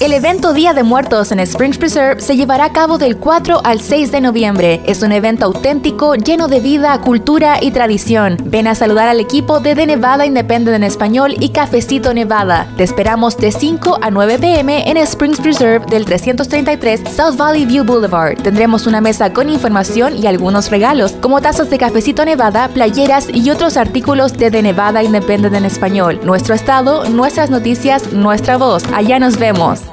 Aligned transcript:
El 0.00 0.14
evento 0.14 0.54
Día 0.54 0.72
de 0.72 0.82
Muertos 0.82 1.30
en 1.30 1.40
Springs 1.40 1.76
Preserve 1.76 2.22
se 2.22 2.34
llevará 2.34 2.64
a 2.64 2.72
cabo 2.72 2.96
del 2.96 3.18
4 3.18 3.60
al 3.62 3.82
6 3.82 4.10
de 4.10 4.22
noviembre. 4.22 4.80
Es 4.86 5.02
un 5.02 5.12
evento 5.12 5.44
auténtico, 5.44 6.14
lleno 6.14 6.48
de 6.48 6.58
vida, 6.58 6.98
cultura 7.02 7.58
y 7.60 7.70
tradición. 7.70 8.38
Ven 8.46 8.66
a 8.66 8.74
saludar 8.74 9.08
al 9.08 9.20
equipo 9.20 9.60
de 9.60 9.74
The 9.74 9.84
Nevada 9.84 10.24
Independent 10.24 10.74
en 10.74 10.84
español 10.84 11.34
y 11.38 11.50
Cafecito 11.50 12.14
Nevada. 12.14 12.66
Te 12.78 12.82
esperamos 12.82 13.36
de 13.36 13.52
5 13.52 13.98
a 14.00 14.10
9 14.10 14.38
pm 14.38 14.90
en 14.90 14.96
Springs 14.96 15.38
Preserve 15.38 15.84
del 15.90 16.06
333 16.06 17.02
South 17.14 17.36
Valley 17.36 17.66
View 17.66 17.84
Boulevard. 17.84 18.40
Tendremos 18.40 18.86
una 18.86 19.02
mesa 19.02 19.34
con 19.34 19.50
información 19.50 20.16
y 20.16 20.26
algunos 20.26 20.70
regalos, 20.70 21.12
como 21.20 21.42
tazas 21.42 21.68
de 21.68 21.76
Cafecito 21.76 22.24
Nevada, 22.24 22.68
playeras 22.68 23.28
y 23.30 23.50
otros 23.50 23.76
artículos 23.76 24.32
de 24.38 24.50
The 24.50 24.62
Nevada 24.62 25.02
Independent 25.02 25.54
en 25.54 25.66
español. 25.66 26.20
Nuestro 26.24 26.54
estado, 26.54 27.06
nuestras 27.10 27.50
noticias, 27.50 28.14
nuestra 28.14 28.56
voz. 28.56 28.82
Allá 28.94 29.18
nos 29.18 29.36
vemos. 29.36 29.89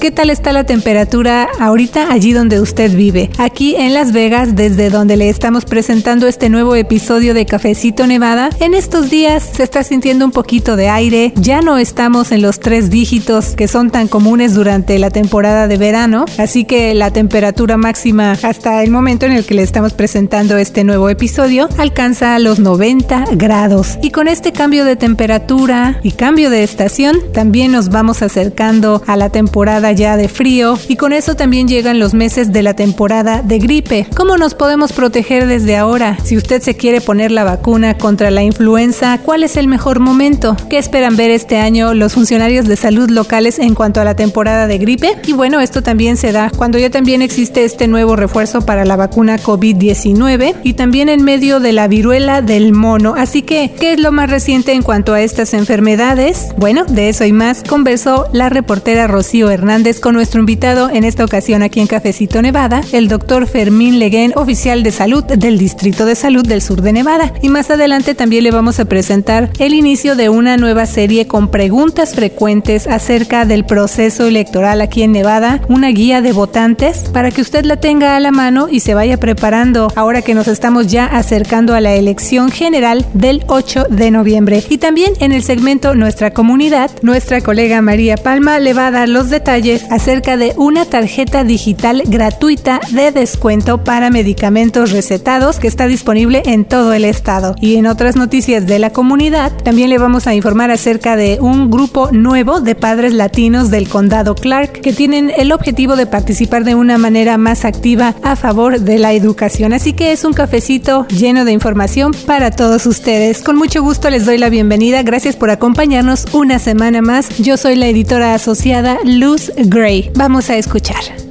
¿Qué 0.00 0.10
tal 0.10 0.30
está 0.30 0.54
la 0.54 0.64
temperatura 0.64 1.46
ahorita 1.58 2.10
allí 2.10 2.32
donde 2.32 2.58
usted 2.58 2.96
vive? 2.96 3.28
Aquí 3.36 3.76
en 3.76 3.92
Las 3.92 4.12
Vegas, 4.12 4.56
desde 4.56 4.88
donde 4.88 5.18
le 5.18 5.28
estamos 5.28 5.66
presentando 5.66 6.26
este 6.26 6.48
nuevo 6.48 6.74
episodio 6.74 7.34
de 7.34 7.44
Cafecito 7.44 8.06
Nevada, 8.06 8.48
en 8.60 8.72
estos 8.72 9.10
días 9.10 9.42
se 9.42 9.62
está 9.62 9.84
sintiendo 9.84 10.24
un 10.24 10.30
poquito 10.30 10.76
de 10.76 10.88
aire, 10.88 11.34
ya 11.36 11.60
no 11.60 11.76
estamos 11.76 12.32
en 12.32 12.40
los 12.40 12.60
tres 12.60 12.88
dígitos 12.88 13.54
que 13.56 13.68
son 13.68 13.90
tan 13.90 14.08
comunes 14.08 14.54
durante 14.54 14.98
la 14.98 15.10
temporada 15.10 15.68
de 15.68 15.76
verano, 15.76 16.24
así 16.38 16.64
que 16.64 16.94
la 16.94 17.10
temperatura 17.10 17.76
máxima 17.76 18.38
hasta 18.42 18.82
el 18.82 18.90
momento 18.90 19.26
en 19.26 19.32
el 19.32 19.44
que 19.44 19.52
le 19.52 19.62
estamos 19.62 19.92
presentando 19.92 20.56
este 20.56 20.82
nuevo 20.82 21.10
episodio 21.10 21.68
alcanza 21.76 22.38
los 22.38 22.58
90 22.58 23.26
grados. 23.32 23.98
Y 24.00 24.12
con 24.12 24.28
este 24.28 24.52
cambio 24.52 24.86
de 24.86 24.96
temperatura 24.96 26.00
y 26.02 26.12
cambio 26.12 26.48
de 26.48 26.62
estación, 26.62 27.18
también 27.34 27.72
nos 27.72 27.90
vamos 27.90 28.22
acercando 28.22 29.02
a 29.06 29.16
la 29.16 29.28
temporada 29.28 29.89
ya 29.92 30.16
de 30.16 30.28
frío 30.28 30.78
y 30.88 30.96
con 30.96 31.12
eso 31.12 31.34
también 31.34 31.68
llegan 31.68 31.98
los 31.98 32.14
meses 32.14 32.52
de 32.52 32.62
la 32.62 32.74
temporada 32.74 33.42
de 33.42 33.58
gripe. 33.58 34.06
¿Cómo 34.16 34.36
nos 34.36 34.54
podemos 34.54 34.92
proteger 34.92 35.46
desde 35.46 35.76
ahora? 35.76 36.18
Si 36.22 36.36
usted 36.36 36.62
se 36.62 36.76
quiere 36.76 37.00
poner 37.00 37.30
la 37.30 37.44
vacuna 37.44 37.96
contra 37.96 38.30
la 38.30 38.42
influenza, 38.42 39.18
¿cuál 39.24 39.42
es 39.42 39.56
el 39.56 39.68
mejor 39.68 40.00
momento? 40.00 40.56
¿Qué 40.68 40.78
esperan 40.78 41.16
ver 41.16 41.30
este 41.30 41.56
año 41.56 41.94
los 41.94 42.14
funcionarios 42.14 42.66
de 42.66 42.76
salud 42.76 43.10
locales 43.10 43.58
en 43.58 43.74
cuanto 43.74 44.00
a 44.00 44.04
la 44.04 44.16
temporada 44.16 44.66
de 44.66 44.78
gripe? 44.78 45.18
Y 45.26 45.32
bueno, 45.32 45.60
esto 45.60 45.82
también 45.82 46.16
se 46.16 46.32
da 46.32 46.50
cuando 46.56 46.78
ya 46.78 46.90
también 46.90 47.22
existe 47.22 47.64
este 47.64 47.88
nuevo 47.88 48.16
refuerzo 48.16 48.60
para 48.62 48.84
la 48.84 48.96
vacuna 48.96 49.38
COVID-19 49.38 50.56
y 50.62 50.74
también 50.74 51.08
en 51.08 51.24
medio 51.24 51.60
de 51.60 51.72
la 51.72 51.88
viruela 51.88 52.42
del 52.42 52.72
mono. 52.72 53.14
Así 53.16 53.42
que, 53.42 53.72
¿qué 53.78 53.94
es 53.94 54.00
lo 54.00 54.12
más 54.12 54.30
reciente 54.30 54.72
en 54.72 54.82
cuanto 54.82 55.14
a 55.14 55.22
estas 55.22 55.54
enfermedades? 55.54 56.48
Bueno, 56.56 56.84
de 56.84 57.08
eso 57.08 57.24
y 57.24 57.32
más 57.32 57.62
conversó 57.64 58.28
la 58.32 58.48
reportera 58.48 59.06
Rocío 59.06 59.50
Hernández 59.50 59.79
con 60.00 60.14
nuestro 60.14 60.40
invitado 60.40 60.90
en 60.90 61.04
esta 61.04 61.24
ocasión 61.24 61.62
aquí 61.62 61.80
en 61.80 61.86
Cafecito 61.86 62.42
Nevada, 62.42 62.82
el 62.92 63.08
doctor 63.08 63.46
Fermín 63.46 63.98
Leguén, 63.98 64.34
oficial 64.36 64.82
de 64.82 64.92
salud 64.92 65.24
del 65.24 65.56
Distrito 65.56 66.04
de 66.04 66.14
Salud 66.14 66.46
del 66.46 66.60
Sur 66.60 66.82
de 66.82 66.92
Nevada. 66.92 67.32
Y 67.40 67.48
más 67.48 67.70
adelante 67.70 68.14
también 68.14 68.44
le 68.44 68.50
vamos 68.50 68.78
a 68.78 68.84
presentar 68.84 69.50
el 69.58 69.72
inicio 69.72 70.16
de 70.16 70.28
una 70.28 70.58
nueva 70.58 70.84
serie 70.84 71.26
con 71.26 71.50
preguntas 71.50 72.14
frecuentes 72.14 72.86
acerca 72.86 73.46
del 73.46 73.64
proceso 73.64 74.26
electoral 74.26 74.82
aquí 74.82 75.02
en 75.02 75.12
Nevada, 75.12 75.62
una 75.68 75.88
guía 75.88 76.20
de 76.20 76.32
votantes 76.32 77.04
para 77.10 77.30
que 77.30 77.40
usted 77.40 77.64
la 77.64 77.78
tenga 77.78 78.16
a 78.16 78.20
la 78.20 78.32
mano 78.32 78.68
y 78.70 78.80
se 78.80 78.92
vaya 78.92 79.18
preparando 79.18 79.90
ahora 79.96 80.20
que 80.20 80.34
nos 80.34 80.46
estamos 80.46 80.88
ya 80.88 81.06
acercando 81.06 81.74
a 81.74 81.80
la 81.80 81.94
elección 81.94 82.50
general 82.50 83.06
del 83.14 83.44
8 83.46 83.86
de 83.88 84.10
noviembre. 84.10 84.62
Y 84.68 84.76
también 84.76 85.14
en 85.20 85.32
el 85.32 85.42
segmento 85.42 85.94
Nuestra 85.94 86.32
Comunidad, 86.32 86.90
nuestra 87.00 87.40
colega 87.40 87.80
María 87.80 88.18
Palma 88.18 88.58
le 88.58 88.74
va 88.74 88.88
a 88.88 88.90
dar 88.90 89.08
los 89.08 89.30
detalles 89.30 89.69
acerca 89.90 90.36
de 90.36 90.54
una 90.56 90.84
tarjeta 90.84 91.44
digital 91.44 92.02
gratuita 92.06 92.80
de 92.90 93.12
descuento 93.12 93.84
para 93.84 94.10
medicamentos 94.10 94.90
recetados 94.90 95.58
que 95.58 95.68
está 95.68 95.86
disponible 95.86 96.42
en 96.46 96.64
todo 96.64 96.92
el 96.92 97.04
estado. 97.04 97.54
Y 97.60 97.76
en 97.76 97.86
otras 97.86 98.16
noticias 98.16 98.66
de 98.66 98.78
la 98.78 98.90
comunidad, 98.90 99.52
también 99.62 99.90
le 99.90 99.98
vamos 99.98 100.26
a 100.26 100.34
informar 100.34 100.70
acerca 100.70 101.16
de 101.16 101.38
un 101.40 101.70
grupo 101.70 102.10
nuevo 102.12 102.60
de 102.60 102.74
padres 102.74 103.14
latinos 103.14 103.70
del 103.70 103.88
condado 103.88 104.34
Clark 104.34 104.80
que 104.80 104.92
tienen 104.92 105.32
el 105.36 105.52
objetivo 105.52 105.96
de 105.96 106.06
participar 106.06 106.64
de 106.64 106.74
una 106.74 106.98
manera 106.98 107.38
más 107.38 107.64
activa 107.64 108.14
a 108.22 108.36
favor 108.36 108.80
de 108.80 108.98
la 108.98 109.12
educación. 109.12 109.72
Así 109.72 109.92
que 109.92 110.12
es 110.12 110.24
un 110.24 110.32
cafecito 110.32 111.06
lleno 111.08 111.44
de 111.44 111.52
información 111.52 112.12
para 112.26 112.50
todos 112.50 112.86
ustedes. 112.86 113.42
Con 113.42 113.56
mucho 113.56 113.82
gusto 113.82 114.10
les 114.10 114.26
doy 114.26 114.38
la 114.38 114.48
bienvenida. 114.48 115.02
Gracias 115.02 115.36
por 115.36 115.50
acompañarnos 115.50 116.26
una 116.32 116.58
semana 116.58 117.02
más. 117.02 117.38
Yo 117.38 117.56
soy 117.56 117.76
la 117.76 117.86
editora 117.86 118.34
asociada 118.34 118.98
Luz 119.04 119.52
Gray. 119.68 120.10
Vamos 120.14 120.50
a 120.50 120.56
escuchar. 120.56 121.29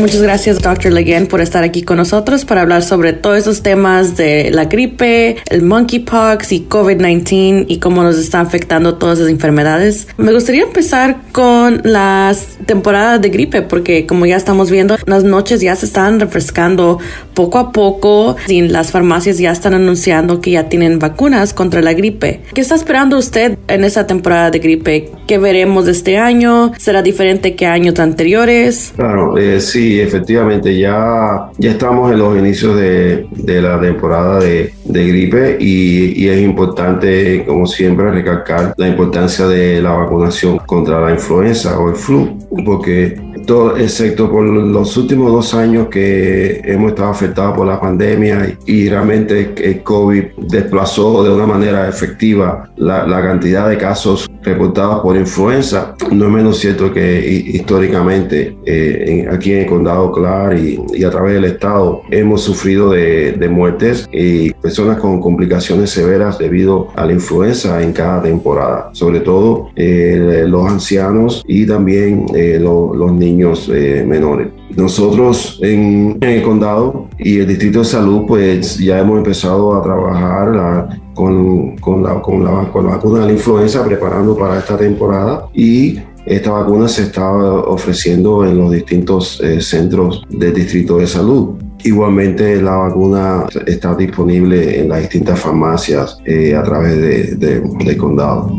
Muchas 0.00 0.22
gracias, 0.22 0.62
Dr. 0.62 0.94
Leguén, 0.94 1.26
por 1.26 1.42
estar 1.42 1.62
aquí 1.62 1.82
con 1.82 1.98
nosotros 1.98 2.46
para 2.46 2.62
hablar 2.62 2.82
sobre 2.82 3.12
todos 3.12 3.36
esos 3.36 3.60
temas 3.60 4.16
de 4.16 4.50
la 4.50 4.64
gripe, 4.64 5.36
el 5.50 5.60
monkeypox 5.60 6.52
y 6.52 6.66
COVID-19 6.66 7.66
y 7.68 7.78
cómo 7.80 8.02
nos 8.02 8.16
está 8.16 8.40
afectando 8.40 8.94
todas 8.94 9.18
esas 9.18 9.30
enfermedades. 9.30 10.08
Me 10.16 10.32
gustaría 10.32 10.62
empezar 10.62 11.18
con 11.32 11.82
las 11.84 12.56
temporadas 12.64 13.20
de 13.20 13.28
gripe, 13.28 13.60
porque 13.60 14.06
como 14.06 14.24
ya 14.24 14.36
estamos 14.36 14.70
viendo, 14.70 14.96
las 15.04 15.22
noches 15.22 15.60
ya 15.60 15.76
se 15.76 15.84
están 15.84 16.18
refrescando 16.18 16.98
poco 17.34 17.58
a 17.58 17.70
poco 17.70 18.36
y 18.48 18.62
las 18.62 18.92
farmacias 18.92 19.36
ya 19.36 19.52
están 19.52 19.74
anunciando 19.74 20.40
que 20.40 20.52
ya 20.52 20.70
tienen 20.70 20.98
vacunas 20.98 21.52
contra 21.52 21.82
la 21.82 21.92
gripe. 21.92 22.40
¿Qué 22.54 22.62
está 22.62 22.74
esperando 22.74 23.18
usted 23.18 23.58
en 23.68 23.84
esa 23.84 24.06
temporada 24.06 24.50
de 24.50 24.60
gripe? 24.60 25.10
¿Qué 25.26 25.36
veremos 25.36 25.86
este 25.88 26.16
año? 26.16 26.72
¿Será 26.78 27.02
diferente 27.02 27.54
que 27.54 27.66
años 27.66 27.98
anteriores? 27.98 28.94
Claro, 28.96 29.36
eh, 29.36 29.60
sí 29.60 29.89
Sí, 29.90 30.00
efectivamente, 30.00 30.78
ya, 30.78 31.50
ya 31.58 31.72
estamos 31.72 32.12
en 32.12 32.20
los 32.20 32.38
inicios 32.38 32.76
de, 32.76 33.26
de 33.32 33.60
la 33.60 33.80
temporada 33.80 34.38
de, 34.38 34.72
gripe 34.84 35.56
y, 35.58 36.28
es 36.28 36.40
importante, 36.42 37.44
como 37.44 37.66
siempre, 37.66 38.08
recalcar 38.12 38.72
la 38.76 38.86
importancia 38.86 39.48
de 39.48 39.82
la 39.82 39.90
vacunación 39.90 40.58
contra 40.58 41.00
la 41.00 41.10
influenza 41.10 41.76
o 41.76 41.88
el 41.88 41.96
flu, 41.96 42.38
porque 42.64 43.20
todo, 43.48 43.76
excepto 43.76 44.30
por 44.30 44.44
los 44.44 44.96
últimos 44.96 45.32
dos 45.32 45.54
años 45.54 45.88
que 45.88 46.60
hemos 46.64 46.90
estado 46.90 47.10
afectados 47.10 47.56
por 47.56 47.66
la 47.66 47.80
pandemia 47.80 48.56
y, 48.66 48.88
realmente 48.88 49.52
el 49.56 49.82
COVID 49.82 50.22
desplazó 50.36 51.24
de 51.24 51.30
una 51.30 51.48
manera 51.48 51.88
efectiva 51.88 52.70
la 52.76 53.22
cantidad 53.22 53.68
de 53.68 53.76
casos 53.76 54.29
reportados 54.42 55.00
por 55.00 55.16
influenza. 55.16 55.94
No 56.12 56.26
es 56.26 56.32
menos 56.32 56.58
cierto 56.58 56.92
que 56.92 57.26
históricamente 57.46 58.56
eh, 58.64 59.26
aquí 59.30 59.52
en 59.52 59.60
el 59.60 59.66
condado 59.66 60.12
Clark 60.12 60.58
y, 60.58 61.04
a 61.04 61.10
través 61.10 61.34
del 61.34 61.44
estado 61.44 62.02
hemos 62.10 62.42
sufrido 62.42 62.90
de, 62.90 63.48
muertes 63.50 64.08
y 64.12 64.52
personas 64.52 64.98
con 64.98 65.20
complicaciones 65.20 65.90
severas 65.90 66.38
debido 66.38 66.88
a 66.94 67.04
la 67.04 67.12
influenza 67.12 67.82
en 67.82 67.92
cada 67.92 68.22
temporada, 68.22 68.90
sobre 68.92 69.20
todo 69.20 69.70
eh, 69.74 70.44
los 70.46 70.70
ancianos 70.70 71.42
y 71.48 71.66
también 71.66 72.26
eh, 72.34 72.58
lo, 72.60 72.94
los 72.94 73.12
niños 73.12 73.68
menores. 73.68 74.59
Nosotros 74.76 75.58
en, 75.62 76.18
el 76.20 76.42
condado 76.42 77.08
y 77.18 77.38
el 77.38 77.46
distrito 77.46 77.80
de 77.80 77.84
salud 77.84 78.24
pues 78.26 78.78
ya 78.78 79.00
hemos 79.00 79.18
empezado 79.18 79.74
a 79.74 79.82
trabajar 79.82 80.98
con, 81.14 81.76
la, 82.02 82.14
vacuna 82.14 83.20
de 83.20 83.26
la 83.26 83.32
influenza, 83.32 83.84
preparando 83.84 84.36
para 84.36 84.58
esta 84.58 84.76
temporada 84.76 85.46
y 85.52 85.98
esta 86.26 86.52
vacuna 86.52 86.88
se 86.88 87.02
está 87.02 87.30
ofreciendo 87.32 88.44
en 88.44 88.58
los 88.58 88.70
distintos 88.70 89.40
eh, 89.42 89.60
centros 89.60 90.22
del 90.28 90.54
distrito 90.54 90.98
de 90.98 91.06
salud. 91.06 91.56
Igualmente 91.82 92.60
la 92.60 92.76
vacuna 92.76 93.46
está 93.66 93.94
disponible 93.94 94.80
en 94.80 94.90
las 94.90 95.00
distintas 95.00 95.40
farmacias 95.40 96.18
eh, 96.26 96.54
a 96.54 96.62
través 96.62 96.96
de, 96.96 97.36
de, 97.36 97.60
del 97.60 97.96
condado. 97.96 98.50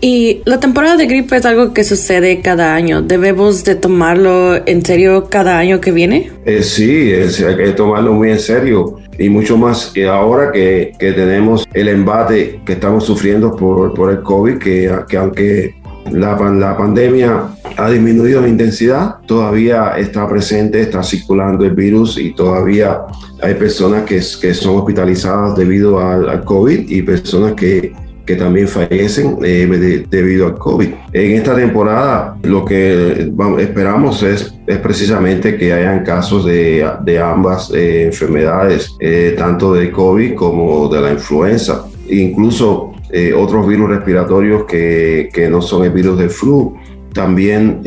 Y 0.00 0.40
la 0.46 0.58
temporada 0.60 0.96
de 0.96 1.06
gripe 1.06 1.36
es 1.36 1.44
algo 1.44 1.74
que 1.74 1.84
sucede 1.84 2.40
cada 2.40 2.74
año. 2.74 3.02
¿Debemos 3.02 3.64
de 3.64 3.74
tomarlo 3.74 4.56
en 4.66 4.84
serio 4.84 5.28
cada 5.28 5.58
año 5.58 5.80
que 5.80 5.92
viene? 5.92 6.32
Eh, 6.46 6.62
sí, 6.62 7.10
es, 7.12 7.40
hay 7.42 7.56
que 7.56 7.72
tomarlo 7.72 8.14
muy 8.14 8.30
en 8.30 8.40
serio 8.40 8.96
y 9.18 9.28
mucho 9.28 9.58
más 9.58 9.90
que 9.92 10.08
ahora 10.08 10.50
que, 10.52 10.92
que 10.98 11.12
tenemos 11.12 11.68
el 11.74 11.88
embate 11.88 12.60
que 12.64 12.72
estamos 12.72 13.04
sufriendo 13.04 13.54
por, 13.54 13.92
por 13.92 14.10
el 14.10 14.22
COVID, 14.22 14.56
que, 14.56 14.90
que 15.06 15.16
aunque 15.18 15.74
la, 16.10 16.34
la, 16.52 16.76
pandemia 16.78 17.48
ha 17.76 17.90
disminuido 17.90 18.42
en 18.42 18.52
intensidad, 18.52 19.16
todavía 19.26 19.92
está 19.98 20.26
presente, 20.26 20.80
está 20.80 21.02
circulando 21.02 21.66
el 21.66 21.72
virus 21.72 22.16
y 22.16 22.34
todavía 22.34 23.02
hay 23.42 23.54
personas 23.54 24.04
que, 24.04 24.22
que 24.40 24.54
son 24.54 24.78
hospitalizadas 24.78 25.54
debido 25.56 26.00
al, 26.00 26.26
al 26.30 26.42
COVID 26.44 26.88
y 26.88 27.02
personas 27.02 27.52
que 27.52 27.92
que 28.30 28.36
también 28.36 28.68
fallecen 28.68 29.38
eh, 29.42 29.66
de, 29.66 30.06
debido 30.08 30.46
al 30.46 30.54
COVID. 30.54 30.88
En 31.12 31.32
esta 31.32 31.56
temporada 31.56 32.36
lo 32.44 32.64
que 32.64 33.28
esperamos 33.58 34.22
es, 34.22 34.54
precisamente 34.84 35.56
que 35.56 35.72
hayan 35.72 36.04
casos 36.04 36.44
de, 36.44 37.20
ambas 37.20 37.72
eh, 37.74 38.04
enfermedades, 38.04 38.94
eh, 39.00 39.34
tanto 39.36 39.74
de 39.74 39.90
COVID 39.90 40.36
como 40.36 40.88
de 40.88 41.00
la 41.00 41.10
influenza. 41.10 41.86
Incluso 42.08 42.92
otros 43.36 43.66
virus 43.66 43.88
respiratorios 43.88 44.64
que, 44.64 45.48
no 45.50 45.60
son 45.60 45.82
el 45.86 45.90
virus 45.90 46.16
del 46.16 46.30
flu, 46.30 46.76
también 47.12 47.82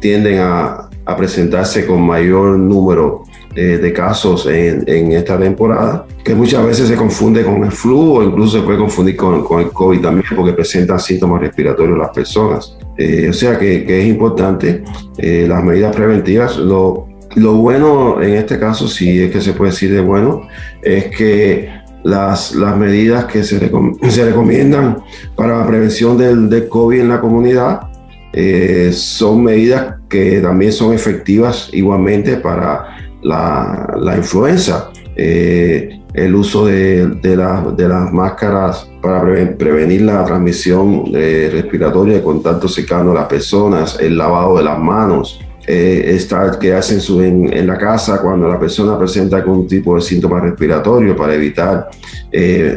tienden 0.00 0.38
a, 0.38 0.88
a, 1.04 1.16
presentarse 1.18 1.84
con 1.84 2.00
mayor 2.00 2.58
número 2.58 3.21
de 3.54 3.92
casos 3.92 4.46
en, 4.46 5.12
esta 5.12 5.38
temporada, 5.38 6.06
que 6.24 6.34
muchas 6.34 6.64
veces 6.64 6.88
se 6.88 6.96
confunde 6.96 7.44
con 7.44 7.64
el 7.64 7.70
flu 7.70 8.16
o 8.16 8.22
incluso 8.22 8.58
se 8.58 8.64
puede 8.64 8.78
confundir 8.78 9.16
con, 9.16 9.60
el 9.60 9.70
COVID 9.70 10.00
también 10.00 10.26
porque 10.34 10.52
presentan 10.52 10.98
síntomas 10.98 11.40
respiratorios 11.40 11.98
las 11.98 12.10
personas. 12.10 12.76
o 12.98 13.32
sea 13.32 13.58
que, 13.58 14.00
es 14.00 14.06
importante 14.06 14.82
las 15.18 15.62
medidas 15.62 15.94
preventivas. 15.94 16.56
Lo, 16.56 17.08
lo 17.36 17.54
bueno 17.54 18.22
en 18.22 18.34
este 18.34 18.58
caso, 18.58 18.88
si 18.88 19.22
es 19.22 19.30
que 19.30 19.40
se 19.40 19.52
puede 19.52 19.70
decir 19.70 19.92
de 19.92 20.00
bueno, 20.00 20.48
es 20.82 21.06
que 21.16 21.82
las, 22.02 22.54
las 22.54 22.76
medidas 22.76 23.26
que 23.26 23.44
se, 23.44 23.58
se 23.58 24.24
recomiendan 24.24 24.98
para 25.36 25.58
la 25.58 25.66
prevención 25.66 26.18
del, 26.18 26.68
COVID 26.68 27.00
en 27.00 27.08
la 27.08 27.20
comunidad 27.20 27.88
eh, 28.32 28.90
son 28.92 29.44
medidas 29.44 29.96
que 30.08 30.40
también 30.40 30.72
son 30.72 30.94
efectivas 30.94 31.68
igualmente 31.72 32.36
para 32.36 32.96
la, 33.22 33.94
la 33.98 34.16
influenza. 34.16 34.90
Eh, 35.16 36.00
el 36.14 36.34
uso 36.34 36.66
de, 36.66 37.36
las 37.36 38.12
máscaras 38.12 38.88
para 39.00 39.22
prevenir 39.56 40.02
la 40.02 40.24
transmisión 40.24 41.04
eh, 41.14 41.48
respiratoria 41.50 42.14
de 42.16 42.22
contacto 42.22 42.68
cercano 42.68 43.12
a 43.12 43.14
las 43.14 43.26
personas, 43.26 43.98
el 43.98 44.18
lavado 44.18 44.58
de 44.58 44.64
las 44.64 44.78
manos, 44.78 45.40
eh, 45.66 46.18
que 46.60 46.74
hacen 46.74 47.00
su, 47.00 47.22
en, 47.22 47.66
la 47.66 47.78
casa 47.78 48.20
cuando 48.20 48.48
la 48.48 48.58
persona 48.58 48.98
presenta 48.98 49.36
algún 49.36 49.66
tipo 49.66 49.94
de 49.94 50.02
síntoma 50.02 50.40
respiratorio 50.40 51.16
para 51.16 51.34
evitar 51.34 51.88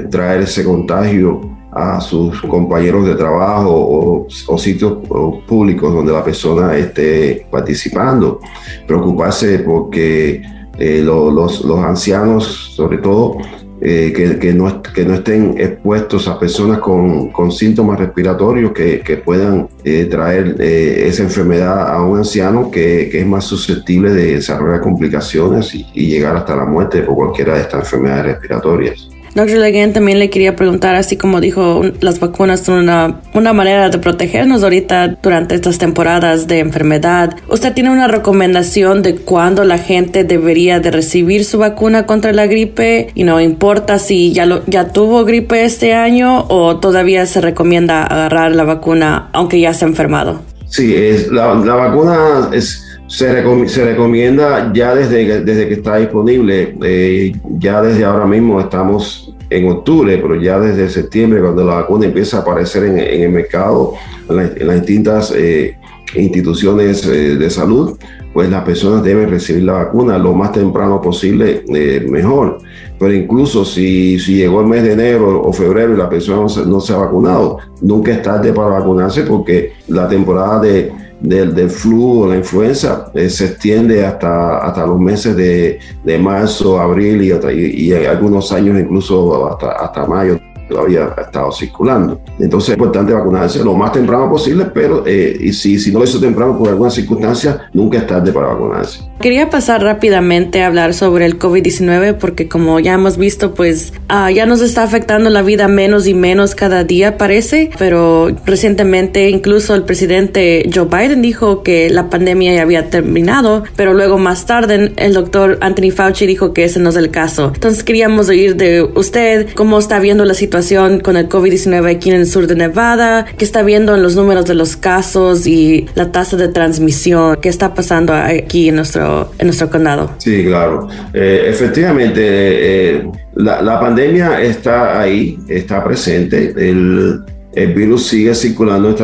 traer 0.10 0.42
ese 0.42 0.64
contagio 0.64 1.55
a 1.76 2.00
sus 2.00 2.42
compañeros 2.44 3.06
de 3.06 3.16
trabajo 3.16 4.28
o, 4.48 4.58
sitios 4.58 5.00
públicos 5.46 5.94
donde 5.94 6.14
la 6.14 6.24
persona 6.24 6.76
esté 6.78 7.46
participando. 7.52 8.40
Preocuparse 8.88 9.60
porque 9.60 10.42
eh, 10.80 11.02
los, 11.04 11.66
ancianos, 11.84 12.74
sobre 12.76 13.00
todo, 13.00 13.38
eh, 13.82 14.14
que, 14.42 14.54
no, 14.54 14.70
estén 15.14 15.56
expuestos 15.58 16.30
a 16.30 16.40
personas 16.40 16.80
con, 16.80 17.52
síntomas 17.52 18.00
respiratorios 18.00 18.72
que, 18.72 19.22
puedan 19.24 19.68
eh, 19.84 20.06
traer 20.10 20.56
esa 20.62 21.24
enfermedad 21.24 21.94
a 21.94 22.02
un 22.04 22.20
anciano 22.20 22.72
que, 22.72 23.20
es 23.20 23.28
más 23.28 23.44
susceptible 23.44 24.14
de 24.14 24.36
desarrollar 24.36 24.80
complicaciones 24.80 25.76
y 25.76 26.08
llegar 26.08 26.38
hasta 26.38 26.56
la 26.56 26.66
muerte 26.66 27.02
por 27.02 27.16
cualquiera 27.16 27.56
de 27.56 27.62
estas 27.62 27.82
enfermedades 27.82 28.36
respiratorias. 28.36 29.10
Doctor 29.36 29.58
Leguén, 29.58 29.92
también 29.92 30.18
le 30.18 30.30
quería 30.30 30.56
preguntar, 30.56 30.96
así 30.96 31.18
como 31.18 31.42
dijo, 31.42 31.82
las 32.00 32.22
vacunas 32.22 32.62
son 32.62 32.80
una, 32.80 33.20
una 33.34 33.52
manera 33.52 33.90
de 33.90 33.98
protegernos 33.98 34.64
ahorita 34.64 35.18
durante 35.22 35.56
estas 35.56 35.78
temporadas 35.78 36.48
de 36.48 36.60
enfermedad. 36.60 37.36
¿Usted 37.50 37.74
tiene 37.74 37.90
una 37.90 38.08
recomendación 38.08 39.02
de 39.02 39.18
cuándo 39.18 39.66
la 39.66 39.78
gente 39.78 40.24
debería 40.24 40.80
de 40.80 40.90
recibir 40.90 41.44
su 41.44 41.58
vacuna 41.58 42.06
contra 42.06 42.32
la 42.32 42.48
gripe? 42.48 43.10
Y 43.14 43.26
no 43.26 43.42
importa 43.42 44.00
si 44.00 44.32
ya, 44.32 44.46
lo, 44.46 44.64
ya 44.68 44.94
tuvo 44.94 45.26
gripe 45.26 45.66
este 45.66 45.94
año 45.94 46.46
o 46.48 46.78
todavía 46.78 47.26
se 47.26 47.42
recomienda 47.42 48.06
agarrar 48.06 48.56
la 48.56 48.64
vacuna 48.64 49.30
aunque 49.34 49.60
ya 49.60 49.74
se 49.74 49.84
ha 49.84 49.90
enfermado. 49.90 50.40
Sí, 50.70 50.96
la, 51.30 51.48
vacuna 51.48 52.52
es 52.54 52.86
se, 53.08 53.68
se, 53.68 53.86
recomienda 53.86 54.72
ya 54.74 54.96
desde, 54.96 55.42
desde 55.44 55.68
que 55.68 55.74
está 55.76 55.98
disponible, 55.98 56.76
eh, 56.84 57.34
ya 57.60 57.82
desde 57.82 58.04
ahora 58.04 58.26
mismo 58.26 58.60
estamos 58.60 59.25
en 59.50 59.70
octubre, 59.70 60.18
pero 60.18 60.36
ya 60.36 60.60
desde 60.60 60.90
septiembre, 60.90 61.42
cuando 61.42 61.64
la 61.64 61.76
vacuna 61.76 62.06
empieza 62.06 62.38
a 62.38 62.42
aparecer 62.42 62.84
en, 62.86 63.00
el 63.00 63.32
mercado, 63.32 63.94
en, 64.30 64.68
las 64.68 64.76
distintas 64.78 65.34
eh, 65.36 65.78
instituciones 66.16 67.06
eh, 67.06 67.36
de 67.36 67.50
salud, 67.50 67.98
pues 68.34 68.50
las 68.50 68.64
personas 68.64 69.04
deben 69.04 69.30
recibir 69.30 69.64
la 69.64 69.74
vacuna 69.74 70.18
lo 70.18 70.34
más 70.34 70.52
temprano 70.52 71.02
posible, 71.02 71.64
eh, 71.74 72.06
mejor. 72.10 72.58
Pero 73.00 73.14
incluso 73.14 73.64
si, 73.64 74.20
si, 74.20 74.36
llegó 74.36 74.62
el 74.62 74.68
mes 74.68 74.84
de 74.84 74.94
enero 74.94 75.42
o 75.42 75.54
febrero 75.54 75.94
y 75.94 75.98
la 75.98 76.10
persona 76.10 76.46
no 76.66 76.82
se 76.82 76.94
ha 76.94 76.98
vacunado, 76.98 77.60
nunca 77.82 78.12
es 78.12 78.22
tarde 78.22 78.52
para 78.52 78.68
vacunarse 78.68 79.24
porque 79.24 79.74
la 79.88 80.08
temporada 80.08 80.60
de 80.62 80.92
del, 81.28 81.54
del 81.54 81.70
flu 81.70 82.28
la 82.28 82.38
influenza 82.38 83.12
eh, 83.14 83.30
se 83.30 83.46
extiende 83.46 84.06
hasta, 84.06 84.60
hasta 84.60 84.86
los 84.86 85.00
meses 85.00 85.36
de, 85.36 85.80
de 86.04 86.18
marzo, 86.18 86.80
abril 86.80 87.22
y, 87.22 87.32
y, 87.32 87.90
y, 87.90 87.94
algunos 87.94 88.52
años 88.52 88.80
incluso 88.80 89.48
hasta, 89.50 89.72
hasta 89.72 90.06
mayo 90.06 90.40
todavía 90.70 91.14
ha 91.18 91.22
estado 91.22 91.52
circulando. 91.52 92.20
Entonces 92.40 92.70
es 92.70 92.76
importante 92.76 93.14
vacunarse 93.14 93.64
lo 93.64 93.74
más 93.74 93.92
temprano 93.92 94.30
posible, 94.30 94.66
pero 94.74 95.04
eh, 95.06 95.38
y 95.40 95.54
si, 95.54 95.80
si 95.80 95.92
no 95.92 96.00
lo 96.00 96.06
hizo 96.06 96.20
temprano 96.20 96.58
por 96.58 96.70
alguna 96.70 96.90
circunstancia, 96.90 97.70
nunca 97.74 98.00
es 98.00 98.08
tarde 98.08 98.32
para 98.32 98.48
vacunarse. 98.48 99.02
Quería 99.20 99.50
pasar 99.50 99.82
rápidamente 99.82 100.62
a 100.62 100.68
hablar 100.68 100.94
sobre 100.94 101.26
el 101.26 101.40
COVID-19 101.40 102.16
porque 102.16 102.48
como 102.48 102.80
ya 102.80 102.94
hemos 102.94 103.18
visto, 103.18 103.54
pues 103.54 103.94
uh, 104.10 104.30
ya 104.30 104.46
nos 104.46 104.62
está 104.62 104.84
afectando 104.84 105.30
la 105.30 105.42
vida 105.42 105.68
menos 105.68 106.06
y 106.08 106.14
menos 106.14 106.54
cada 106.54 106.84
día 106.84 107.18
parece, 107.18 107.70
pero 107.80 108.30
recientemente 108.46 109.30
incluso 109.30 109.74
el 109.74 109.84
presidente 109.84 110.70
Joe 110.74 110.86
Biden 110.86 111.22
dijo 111.22 111.64
que 111.64 111.90
la 111.90 112.10
pandemia 112.10 112.54
ya 112.54 112.62
había 112.62 112.90
terminado, 112.90 113.64
pero 113.76 113.94
luego 113.94 114.18
más 114.18 114.46
tarde 114.46 114.92
el 114.98 115.14
doctor 115.14 115.58
Anthony 115.62 115.92
Fauci 115.92 116.26
dijo 116.28 116.54
que 116.54 116.66
ese 116.66 116.80
no 116.80 116.90
es 116.90 116.96
el 116.98 117.10
caso. 117.10 117.52
Entonces 117.54 117.84
queríamos 117.84 118.30
oír 118.30 118.56
de 118.56 118.84
usted 118.84 119.48
cómo 119.56 119.80
está 119.80 120.00
viendo 120.00 120.26
la 120.26 120.34
situación 120.34 120.55
con 121.04 121.18
el 121.18 121.28
COVID-19 121.28 121.96
aquí 121.96 122.10
en 122.10 122.16
el 122.16 122.28
sur 122.28 122.48
de 122.48 122.56
Nevada, 122.56 123.26
qué 123.38 123.44
está 123.44 123.62
viendo 123.62 123.94
en 123.94 124.02
los 124.02 124.16
números 124.16 124.46
de 124.46 124.56
los 124.56 124.76
casos 124.78 125.48
y 125.48 125.88
la 125.96 126.12
tasa 126.12 126.38
de 126.38 126.48
transmisión, 126.48 127.38
qué 127.42 127.50
está 127.50 127.74
pasando 127.74 128.14
aquí 128.14 128.70
en 128.70 128.76
nuestro 128.76 129.32
en 129.38 129.48
nuestro 129.48 129.70
condado. 129.70 130.12
Sí, 130.18 130.46
claro. 130.46 130.88
Eh, 131.14 131.46
efectivamente, 131.48 132.22
eh, 132.22 133.10
la, 133.36 133.62
la, 133.62 133.80
pandemia 133.80 134.42
está 134.42 135.00
ahí, 135.00 135.38
está 135.50 135.84
presente. 135.84 136.54
El, 136.58 137.22
el 137.56 137.74
virus 137.74 138.08
sigue 138.08 138.36
circulando 138.36 138.90
en 138.90 138.96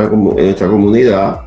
nuestra, 0.44 0.68
comunidad. 0.68 1.42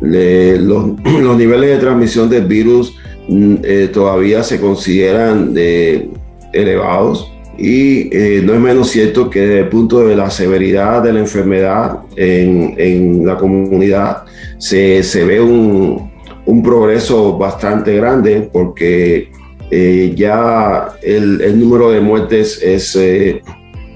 Los, 0.00 0.84
los, 1.22 1.36
niveles 1.36 1.70
de 1.70 1.76
transmisión 1.78 2.30
del 2.30 2.46
virus 2.46 2.94
mm, 3.28 3.54
eh, 3.62 3.90
todavía 3.92 4.42
se 4.42 4.60
consideran 4.60 5.52
de, 5.52 6.08
elevados. 6.52 7.30
Y 7.60 8.08
eh, 8.16 8.40
no 8.42 8.54
es 8.54 8.60
menos 8.60 8.88
cierto 8.88 9.28
que 9.28 9.40
desde 9.40 9.58
el 9.60 9.68
punto 9.68 10.06
de 10.06 10.16
la 10.16 10.30
severidad 10.30 11.02
de 11.02 11.12
la 11.12 11.20
enfermedad 11.20 11.98
en, 12.16 12.74
en 12.78 13.26
la 13.26 13.36
comunidad 13.36 14.24
se, 14.56 15.02
se 15.02 15.24
ve 15.26 15.42
un, 15.42 16.10
un 16.46 16.62
progreso 16.62 17.36
bastante 17.36 17.94
grande 17.96 18.48
porque 18.50 19.30
eh, 19.70 20.14
ya 20.16 20.88
el, 21.02 21.42
el, 21.42 21.60
número 21.60 21.90
de 21.90 22.00
muertes 22.00 22.62
es, 22.62 22.96
eh, 22.96 23.42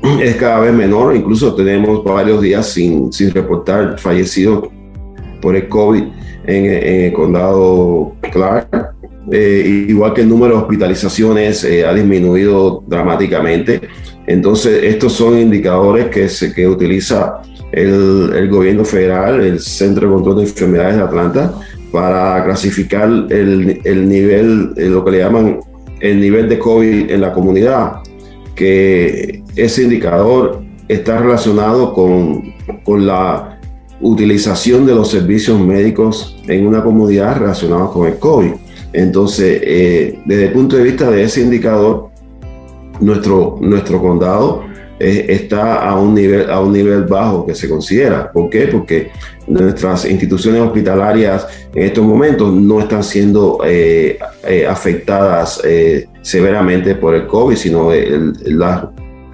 es 0.20 0.36
cada 0.36 0.60
vez 0.60 0.74
menor, 0.74 1.16
incluso 1.16 1.54
tenemos 1.54 2.04
varios 2.04 2.42
días 2.42 2.68
sin, 2.68 3.10
sin 3.14 3.30
reportar 3.30 3.98
fallecidos 3.98 4.68
por 5.40 5.56
el 5.56 5.68
COVID 5.68 6.02
en, 6.46 6.64
en 6.66 7.04
el 7.06 7.12
condado 7.14 8.12
Clark. 8.30 8.93
Eh, 9.30 9.86
igual 9.88 10.12
que 10.12 10.20
el 10.20 10.28
número 10.28 10.54
de 10.54 10.62
hospitalizaciones 10.62 11.64
eh, 11.64 11.86
ha 11.86 11.94
disminuido 11.94 12.84
dramáticamente. 12.86 13.80
Entonces, 14.26 14.82
estos 14.84 15.12
son 15.14 15.38
indicadores 15.38 16.08
que, 16.08 16.28
se, 16.28 16.52
que 16.52 16.68
utiliza 16.68 17.42
el, 17.72 18.32
el, 18.34 18.48
gobierno 18.48 18.84
federal, 18.84 19.40
el 19.40 19.60
Centro 19.60 20.08
de 20.08 20.14
Control 20.14 20.36
de 20.36 20.42
Enfermedades 20.42 20.96
de 20.96 21.02
Atlanta, 21.02 21.54
para 21.90 22.44
clasificar 22.44 23.08
el, 23.08 23.80
el 23.84 24.08
nivel, 24.08 24.72
eh, 24.76 24.86
lo 24.86 25.04
que 25.04 25.10
le 25.12 25.18
llaman 25.18 25.60
el 26.00 26.20
nivel 26.20 26.48
de 26.48 26.58
COVID 26.58 27.10
en 27.10 27.20
la 27.20 27.32
comunidad, 27.32 28.02
que 28.54 29.42
ese 29.56 29.84
indicador 29.84 30.62
está 30.88 31.18
relacionado 31.18 31.94
con, 31.94 32.52
con 32.84 33.06
la 33.06 33.58
utilización 34.00 34.84
de 34.84 34.94
los 34.94 35.10
servicios 35.10 35.58
médicos 35.58 36.36
en 36.46 36.66
una 36.66 36.82
comunidad 36.82 37.38
relacionados 37.38 37.90
con 37.92 38.06
el 38.06 38.18
COVID. 38.18 38.52
Entonces, 38.94 39.60
eh, 39.62 40.20
desde 40.24 40.46
el 40.46 40.52
punto 40.52 40.76
de 40.76 40.84
vista 40.84 41.10
de 41.10 41.24
ese 41.24 41.40
indicador, 41.40 42.10
nuestro, 43.00 43.58
nuestro 43.60 44.00
condado 44.00 44.64
eh, 45.00 45.26
está 45.28 45.84
a 45.84 45.98
un, 45.98 46.14
nivel, 46.14 46.48
a 46.48 46.60
un 46.60 46.72
nivel 46.72 47.02
bajo 47.02 47.44
que 47.44 47.56
se 47.56 47.68
considera. 47.68 48.30
¿Por 48.30 48.48
qué? 48.48 48.68
Porque 48.68 49.10
nuestras 49.48 50.04
instituciones 50.04 50.62
hospitalarias 50.62 51.46
en 51.74 51.82
estos 51.82 52.04
momentos 52.04 52.52
no 52.52 52.78
están 52.78 53.02
siendo 53.02 53.58
eh, 53.66 54.16
afectadas 54.68 55.60
severamente 56.22 56.94
por 56.94 57.16
el 57.16 57.26
COVID, 57.26 57.56
sino 57.56 57.92
el, 57.92 58.32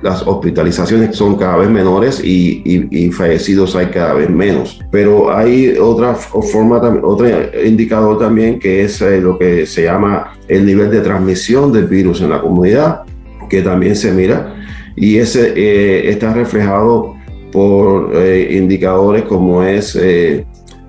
las 0.02 0.26
hospitalizaciones 0.26 1.16
son 1.16 1.36
cada 1.36 1.56
vez 1.56 1.70
menores 1.70 2.22
y, 2.22 2.62
y, 2.64 3.10
fallecidos 3.10 3.76
hay 3.76 3.86
cada 3.86 4.14
vez 4.14 4.30
menos. 4.30 4.80
Pero 4.90 5.34
hay 5.34 5.76
otra 5.78 6.14
forma, 6.14 6.78
otro 7.02 7.26
indicador 7.64 8.18
también 8.18 8.58
que 8.58 8.82
es 8.84 9.00
lo 9.00 9.38
que 9.38 9.66
se 9.66 9.84
llama 9.84 10.32
el 10.48 10.64
nivel 10.64 10.90
de 10.90 11.00
transmisión 11.00 11.72
del 11.72 11.86
virus 11.86 12.20
en 12.20 12.30
la 12.30 12.40
comunidad, 12.40 13.02
que 13.48 13.62
también 13.62 13.96
se 13.96 14.12
mira 14.12 14.56
y 14.96 15.18
ese 15.18 15.52
eh, 15.56 16.10
está 16.10 16.32
reflejado 16.34 17.14
por 17.52 18.12
indicadores 18.50 19.24
como 19.24 19.62
es 19.62 19.96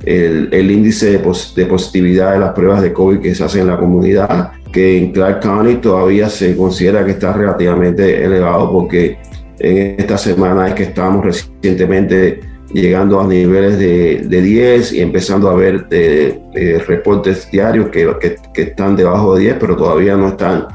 el, 0.06 0.72
índice 0.72 1.12
de, 1.12 1.66
positividad 1.66 2.34
de 2.34 2.40
las 2.40 2.54
pruebas 2.54 2.82
de 2.82 2.94
COVID 2.94 3.20
que 3.20 3.36
se 3.36 3.44
hacen 3.44 3.62
en 3.62 3.68
la 3.68 3.78
comunidad, 3.78 4.52
que 4.72 4.98
en 4.98 5.12
Clark 5.12 5.42
County 5.42 5.76
todavía 5.76 6.30
se 6.30 6.56
considera 6.56 7.06
que 7.06 7.12
está 7.12 7.34
relativamente 7.34 8.24
elevado 8.24 8.72
porque 8.72 9.18
en 9.60 9.96
esta 10.00 10.18
semana 10.18 10.70
es 10.70 10.74
que 10.74 10.84
estábamos 10.84 11.26
recientemente 11.26 12.40
llegando 12.74 13.20
a 13.20 13.28
niveles 13.28 13.78
de, 13.78 14.24
de 14.26 14.42
10 14.42 14.94
y 14.94 15.02
empezando 15.02 15.50
a 15.50 15.56
ver 15.56 15.88
eh, 15.92 16.40
eh, 16.56 16.82
reportes 16.88 17.50
diarios 17.52 17.90
que, 17.90 18.10
que, 18.54 18.62
están 18.62 18.96
debajo 18.96 19.36
de 19.36 19.42
10, 19.44 19.58
pero 19.60 19.76
todavía 19.76 20.16
no 20.16 20.30
están 20.30 20.68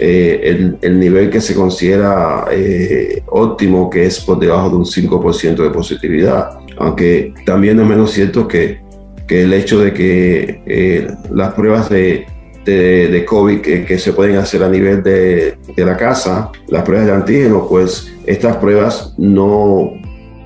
eh, 0.00 0.40
el, 0.42 0.76
el, 0.82 0.98
nivel 0.98 1.30
que 1.30 1.40
se 1.40 1.54
considera 1.54 2.46
óptimo, 3.26 3.88
que 3.88 4.06
es 4.06 4.20
por 4.20 4.38
debajo 4.40 4.70
de 4.70 4.76
un 4.76 4.84
5% 4.84 5.56
de 5.62 5.70
positividad. 5.70 6.58
Aunque 6.78 7.32
también 7.46 7.78
es 7.78 7.86
menos 7.86 8.10
cierto 8.10 8.48
que, 8.48 8.80
que 9.28 9.44
el 9.44 9.52
hecho 9.52 9.78
de 9.78 9.92
que 9.92 11.14
las 11.30 11.54
pruebas 11.54 11.88
de, 11.88 12.26
de, 12.64 13.08
de 13.08 13.24
COVID 13.24 13.60
que, 13.60 13.84
que, 13.84 13.98
se 13.98 14.12
pueden 14.12 14.36
hacer 14.36 14.62
a 14.62 14.68
nivel 14.68 15.02
de, 15.02 15.56
de 15.76 15.84
la 15.84 15.96
casa, 15.96 16.50
las 16.68 16.82
pruebas 16.82 17.06
de 17.06 17.12
antígenos, 17.12 17.66
pues 17.68 18.12
estas 18.26 18.56
pruebas 18.56 19.14
no 19.18 19.92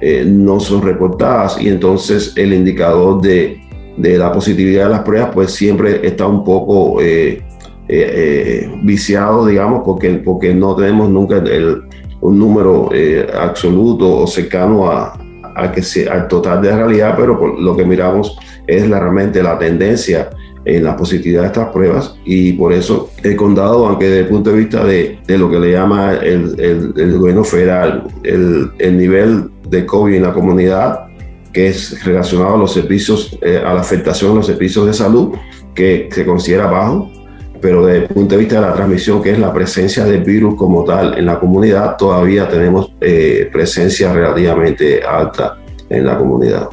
eh, 0.00 0.25
no 0.25 0.60
son 0.60 0.82
reportadas 0.82 1.60
y 1.60 1.68
entonces 1.68 2.32
el 2.37 2.52
indicador 2.52 3.20
de, 3.20 3.60
de, 3.96 4.16
la 4.16 4.30
positividad 4.30 4.84
de 4.84 4.90
las 4.90 5.00
pruebas 5.00 5.30
pues 5.34 5.50
siempre 5.50 6.06
está 6.06 6.25
un 6.25 6.44
poco 6.44 7.00
eh, 7.02 7.42
eh, 7.88 8.70
viciado, 8.84 9.44
digamos, 9.44 9.82
porque, 9.84 10.10
porque 10.25 10.54
no 10.54 10.76
tenemos 10.76 11.10
nunca 11.10 11.38
el, 11.38 11.82
un 12.20 12.38
número 12.38 12.90
absoluto 13.40 14.18
o 14.18 14.26
cercano 14.28 14.88
a, 14.88 15.18
a 15.56 15.72
que 15.72 15.82
sea, 15.82 16.12
al 16.12 16.28
total 16.28 16.62
de 16.62 16.70
la 16.70 16.76
realidad, 16.76 17.14
pero 17.16 17.56
lo 17.58 17.76
que 17.76 17.84
miramos 17.84 18.38
es 18.68 18.88
la, 18.88 19.00
realmente 19.00 19.42
la 19.42 19.58
tendencia 19.58 20.30
en 20.68 20.84
la 20.84 20.96
positividad 20.96 21.42
de 21.42 21.46
estas 21.48 21.68
pruebas 21.70 22.14
y 22.25 22.52
por 22.52 22.72
eso 22.72 23.10
el 23.22 23.37
condado, 23.37 23.87
aunque 23.87 24.06
desde 24.06 24.20
el 24.20 24.28
punto 24.28 24.50
de 24.50 24.56
vista 24.58 24.84
de, 24.84 25.18
de 25.26 25.38
lo 25.38 25.50
que 25.50 25.58
le 25.58 25.72
llama 25.72 26.14
el, 26.14 26.54
el, 26.60 27.18
gobierno 27.18 27.42
federal, 27.42 28.06
el, 28.22 28.70
el 28.78 28.98
nivel 28.98 29.50
de 29.68 29.87
COVID 29.87 30.14
en 30.14 30.22
la 30.22 30.32
comunidad, 30.32 31.06
que 31.52 31.68
es 31.68 32.04
relacionado 32.04 32.54
a 32.54 32.58
los 32.58 32.72
servicios, 32.72 33.38
eh, 33.42 33.62
a 33.64 33.75
la 33.75 33.80
afectación 33.80 34.32
de 34.32 34.37
los 34.37 34.46
servicios 34.46 34.87
de 34.87 34.92
salud, 34.92 35.34
que 35.75 36.08
se 36.12 36.26
considera 36.26 36.66
bajo, 36.66 37.10
pero 37.60 37.87
desde 37.87 38.02
el 38.02 38.08
punto 38.08 38.34
de 38.34 38.40
vista 38.40 38.56
de 38.56 38.66
la 38.66 38.75
transmisión, 38.75 39.22
que 39.22 39.32
es 39.32 39.38
la 39.38 39.52
presencia 39.52 40.04
del 40.04 40.22
virus 40.22 40.54
como 40.54 40.84
tal 40.84 41.18
en 41.18 41.26
la 41.26 41.40
comunidad, 41.40 41.96
todavía 41.96 42.48
tenemos 42.48 42.92
eh, 43.00 43.48
presencia 43.52 44.12
relativamente 44.12 45.02
alta 45.02 45.58
en 45.88 46.04
la 46.04 46.18
comunidad. 46.18 46.68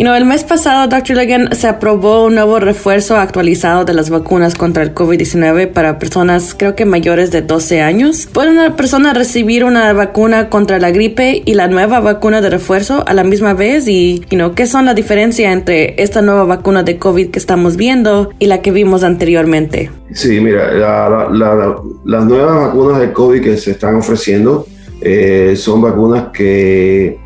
Y 0.00 0.02
no, 0.02 0.14
el 0.14 0.24
mes 0.24 0.44
pasado, 0.44 0.88
Dr. 0.88 1.14
Legan, 1.14 1.54
se 1.54 1.68
aprobó 1.68 2.24
un 2.24 2.36
nuevo 2.36 2.58
refuerzo 2.58 3.18
actualizado 3.18 3.84
de 3.84 3.92
las 3.92 4.08
vacunas 4.08 4.54
contra 4.54 4.82
el 4.82 4.94
COVID-19 4.94 5.70
para 5.72 5.98
personas, 5.98 6.54
creo 6.56 6.74
que 6.74 6.86
mayores 6.86 7.30
de 7.30 7.42
12 7.42 7.82
años. 7.82 8.26
¿Puede 8.32 8.50
una 8.50 8.76
persona 8.76 9.12
recibir 9.12 9.62
una 9.62 9.92
vacuna 9.92 10.48
contra 10.48 10.78
la 10.78 10.90
gripe 10.90 11.42
y 11.44 11.52
la 11.52 11.68
nueva 11.68 12.00
vacuna 12.00 12.40
de 12.40 12.48
refuerzo 12.48 13.04
a 13.06 13.12
la 13.12 13.24
misma 13.24 13.52
vez? 13.52 13.88
Y, 13.88 14.24
you 14.30 14.54
¿qué 14.54 14.66
son 14.66 14.86
la 14.86 14.94
diferencia 14.94 15.52
entre 15.52 16.02
esta 16.02 16.22
nueva 16.22 16.44
vacuna 16.44 16.82
de 16.82 16.96
COVID 16.96 17.28
que 17.28 17.38
estamos 17.38 17.76
viendo 17.76 18.30
y 18.38 18.46
la 18.46 18.62
que 18.62 18.70
vimos 18.70 19.02
anteriormente? 19.04 19.90
Sí, 20.14 20.40
mira, 20.40 20.72
las 22.06 22.24
nuevas 22.24 22.68
vacunas 22.68 23.00
de 23.00 23.12
COVID 23.12 23.42
que 23.42 23.58
se 23.58 23.72
están 23.72 23.96
ofreciendo 23.96 24.66
eh, 25.02 25.52
son 25.56 25.82
vacunas 25.82 26.28
que 26.32 27.18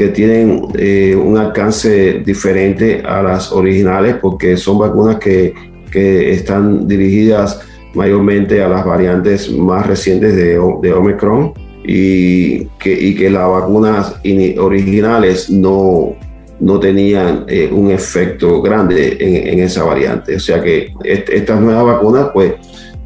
que 0.00 0.08
tienen 0.08 0.62
eh, 0.78 1.14
un 1.14 1.36
alcance 1.36 2.22
diferente 2.24 3.02
a 3.04 3.22
las 3.22 3.52
originales 3.52 4.14
porque 4.14 4.56
son 4.56 4.78
vacunas 4.78 5.16
que, 5.16 5.52
que, 5.90 6.32
están 6.32 6.88
dirigidas 6.88 7.60
mayormente 7.92 8.62
a 8.62 8.68
las 8.70 8.86
variantes 8.86 9.52
más 9.52 9.86
recientes 9.86 10.34
de, 10.34 10.58
Omicron 10.58 11.52
y 11.84 12.64
que, 12.78 12.98
y 12.98 13.14
que 13.14 13.28
las 13.28 13.46
vacunas 13.46 14.14
originales 14.56 15.50
no, 15.50 16.16
no 16.60 16.80
tenían 16.80 17.44
eh, 17.46 17.68
un 17.70 17.90
efecto 17.90 18.62
grande 18.62 19.18
en, 19.20 19.58
esa 19.58 19.84
variante. 19.84 20.36
O 20.36 20.40
sea 20.40 20.62
que 20.62 20.94
estas 21.04 21.60
nuevas 21.60 21.84
vacunas 21.84 22.30
pues 22.32 22.54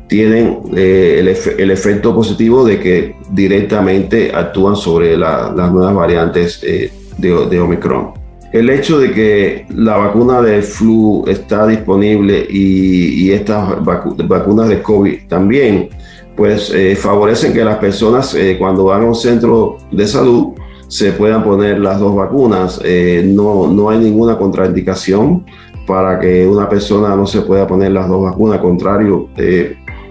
tienen 0.09 0.61
eh, 0.77 1.17
el, 1.21 1.61
el, 1.61 1.71
efecto 1.71 2.15
positivo 2.15 2.65
de 2.65 2.79
que 2.79 3.17
directamente 3.31 4.33
actúan 4.35 4.77
sobre 4.77 5.17
las 5.17 5.73
nuevas 5.73 5.95
variantes 5.95 6.61
eh, 6.63 6.93
de, 7.19 7.47
de, 7.47 7.61
Omicron. 7.61 8.13
El 8.53 8.71
hecho 8.71 8.99
de 8.99 9.13
que 9.13 9.67
la 9.71 9.97
vacuna 9.97 10.41
de 10.43 10.63
flu 10.63 11.25
está 11.27 11.67
disponible 11.67 12.47
y, 12.49 13.25
y 13.25 13.33
estas 13.33 13.85
vacunas 13.85 14.69
de 14.69 14.83
COVID 14.83 15.27
también, 15.29 15.89
pues 16.37 16.71
eh, 16.73 16.95
favorecen 16.95 17.53
que 17.53 17.65
las 17.65 17.79
personas 17.79 18.37
cuando 18.59 18.85
van 18.85 19.03
a 19.03 19.07
un 19.07 19.15
centro 19.15 19.79
de 19.91 20.07
salud 20.07 20.53
se 20.87 21.13
puedan 21.13 21.43
poner 21.43 21.81
las 21.81 21.99
dos 21.99 22.15
vacunas. 22.15 22.81
no, 23.25 23.67
no 23.67 23.91
hay 23.91 23.99
ninguna 23.99 24.39
contraindicación 24.39 25.45
para 25.87 26.19
que 26.21 26.47
una 26.47 26.69
persona 26.69 27.17
no 27.17 27.27
se 27.27 27.41
pueda 27.43 27.67
poner 27.67 27.93
las 27.93 28.09
dos 28.09 28.23
vacunas, 28.23 28.57
al 28.57 28.63
contrario, 28.63 29.29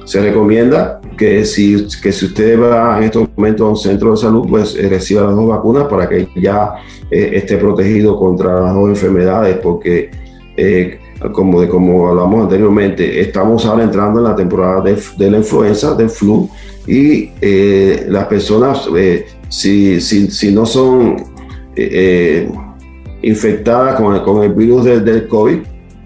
se 0.06 0.22
recomienda 0.22 1.00
que 1.18 1.46
si, 1.46 1.88
que 2.02 2.12
si 2.12 2.26
usted 2.26 2.60
va 2.60 2.98
en 2.98 3.04
estos 3.04 3.28
momentos 3.36 3.66
a 3.66 3.70
un 3.70 3.78
centro 3.78 4.12
de 4.12 4.18
salud, 4.18 4.46
pues 4.50 4.76
eh, 4.76 4.90
reciba 4.90 5.24
las 5.24 5.36
dos 5.36 5.48
vacunas 5.48 5.86
para 5.86 6.10
que 6.10 6.28
ya 6.36 6.76
eh, 7.10 7.32
esté 7.34 7.58
protegido 7.58 8.18
contra 8.18 8.62
las 8.62 8.74
dos 8.74 8.90
enfermedades, 8.90 9.58
porque 9.58 10.12
eh, 10.58 11.00
como, 11.32 11.62
de, 11.62 11.70
como 11.70 12.10
hablamos 12.10 12.44
anteriormente, 12.44 13.22
estamos 13.22 13.66
ahora 13.66 13.84
entrando 13.84 14.20
en 14.20 14.26
la 14.26 14.36
temporada 14.36 14.82
de, 14.82 15.32
la 15.32 15.38
influenza, 15.38 15.96
del 15.96 16.10
flu, 16.10 16.50
y 16.86 17.30
las 18.10 18.26
personas, 18.26 18.90
si, 19.48 20.02
si, 20.02 20.30
si, 20.30 20.52
no 20.52 20.66
son 20.66 21.24
infectadas 23.22 23.96
con 23.96 24.16
el, 24.16 24.22
con 24.24 24.44
el 24.44 24.52
virus 24.52 24.84
del 24.84 25.30
COVID, 25.30 25.60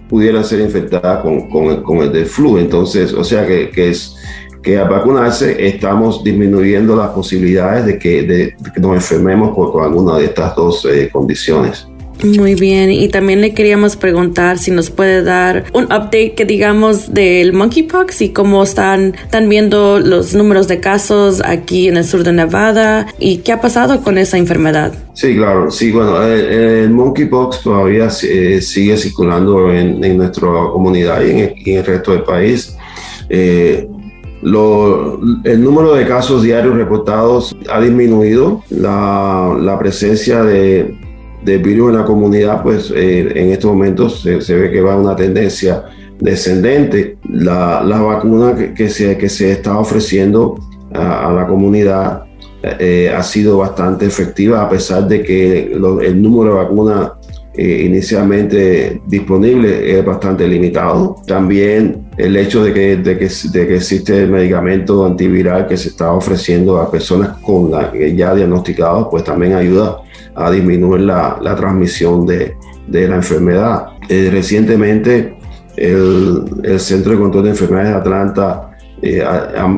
pudiera 0.09 0.43
ser 0.43 0.61
infectada 0.61 1.21
con, 1.21 1.49
con, 1.49 1.83
con 1.83 1.97
el 1.99 2.11
del 2.11 2.25
flu. 2.25 2.57
Entonces, 2.57 3.13
o 3.13 3.23
sea 3.23 3.45
que, 3.45 3.69
que, 3.69 3.89
es 3.89 4.15
que 4.61 4.77
al 4.77 4.89
vacunarse 4.89 5.65
estamos 5.65 6.23
disminuyendo 6.23 6.95
las 6.95 7.09
posibilidades 7.09 7.85
de 7.85 7.99
que, 7.99 8.23
de, 8.23 8.55
nos 8.79 8.95
enfermemos 8.95 9.55
por, 9.55 9.71
con 9.71 9.83
alguna 9.83 10.17
de 10.17 10.25
estas 10.25 10.55
dos 10.55 10.85
eh, 10.85 11.09
condiciones. 11.11 11.87
Muy 12.23 12.55
bien, 12.55 12.91
y 12.91 13.09
también 13.09 13.41
le 13.41 13.53
queríamos 13.53 13.95
preguntar 13.95 14.57
si 14.57 14.71
nos 14.71 14.89
puede 14.89 15.21
dar 15.23 15.65
un 15.73 15.85
update 15.85 16.33
que 16.33 16.45
digamos 16.45 17.13
del 17.13 17.53
monkeypox 17.53 18.21
y 18.21 18.29
cómo 18.29 18.63
están, 18.63 19.13
están 19.15 19.47
viendo 19.49 19.99
los 19.99 20.33
números 20.33 20.67
de 20.67 20.79
casos 20.79 21.41
aquí 21.45 21.87
en 21.87 21.97
el 21.97 22.05
sur 22.05 22.23
de 22.23 22.33
Nevada 22.33 23.07
y 23.19 23.37
qué 23.37 23.51
ha 23.51 23.61
pasado 23.61 24.01
con 24.01 24.17
esa 24.17 24.37
enfermedad. 24.37 24.93
Sí, 25.13 25.35
claro, 25.35 25.69
sí, 25.69 25.91
bueno, 25.91 26.21
el, 26.23 26.89
monkeypox 26.89 27.61
todavía 27.61 28.07
eh, 28.23 28.61
sigue 28.61 28.97
circulando 28.97 29.71
en, 29.71 30.03
en, 30.03 30.17
nuestra 30.17 30.47
comunidad 30.71 31.21
y 31.21 31.31
en, 31.31 31.77
el 31.77 31.85
resto 31.85 32.13
del 32.13 32.23
país. 32.23 32.75
Eh, 33.29 33.87
lo, 34.41 35.19
el 35.43 35.63
número 35.63 35.93
de 35.93 36.07
casos 36.07 36.43
diarios 36.43 36.75
reportados 36.75 37.55
ha 37.69 37.79
disminuido, 37.79 38.63
la, 38.69 39.55
la 39.59 39.77
presencia 39.77 40.43
de 40.43 40.95
de 41.43 41.57
virus 41.57 41.91
en 41.91 41.97
la 41.97 42.05
comunidad, 42.05 42.63
pues 42.63 42.91
eh, 42.95 43.31
en 43.35 43.51
estos 43.51 43.71
momentos 43.71 44.21
se, 44.21 44.55
ve 44.55 44.71
que 44.71 44.81
va 44.81 44.97
una 44.97 45.15
tendencia 45.15 45.85
descendente. 46.19 47.17
La, 47.29 47.81
la 47.83 48.01
vacuna 48.01 48.55
que, 48.75 48.89
se, 48.89 49.17
que 49.17 49.29
se 49.29 49.51
está 49.51 49.77
ofreciendo 49.77 50.57
a, 50.93 51.31
la 51.31 51.47
comunidad 51.47 52.23
eh, 52.63 53.13
ha 53.15 53.23
sido 53.23 53.59
bastante 53.59 54.05
efectiva, 54.05 54.63
a 54.63 54.69
pesar 54.69 55.07
de 55.07 55.21
que 55.21 55.71
el 55.73 56.21
número 56.21 56.55
de 56.55 56.63
vacunas 56.63 57.11
eh, 57.53 57.83
inicialmente 57.85 59.01
disponible 59.07 59.97
es 59.97 60.05
bastante 60.05 60.47
limitado. 60.47 61.17
También 61.25 62.07
el 62.17 62.35
hecho 62.35 62.63
de 62.63 62.73
que, 62.73 62.97
de 62.97 63.17
que, 63.17 63.29
de 63.51 63.67
que 63.67 63.75
existe 63.75 64.23
el 64.23 64.29
medicamento 64.29 65.05
antiviral 65.05 65.67
que 65.67 65.77
se 65.77 65.89
está 65.89 66.11
ofreciendo 66.11 66.79
a 66.79 66.91
personas 66.91 67.37
con 67.37 67.71
ya 68.15 68.35
diagnosticados, 68.35 69.07
pues 69.09 69.23
también 69.23 69.53
ayuda 69.53 70.01
a 70.37 70.51
disminuir 70.51 71.01
la, 71.01 71.39
la 71.41 71.55
transmisión 71.55 72.25
de, 72.25 72.55
de, 72.87 73.07
la 73.07 73.15
enfermedad. 73.15 73.87
Eh, 74.07 74.29
recientemente, 74.31 75.35
el, 75.75 76.43
el, 76.63 76.79
Centro 76.79 77.11
de 77.11 77.17
Control 77.17 77.43
de 77.45 77.49
Enfermedades 77.49 77.91
de 77.91 77.97
Atlanta 77.97 78.77
eh, 79.01 79.23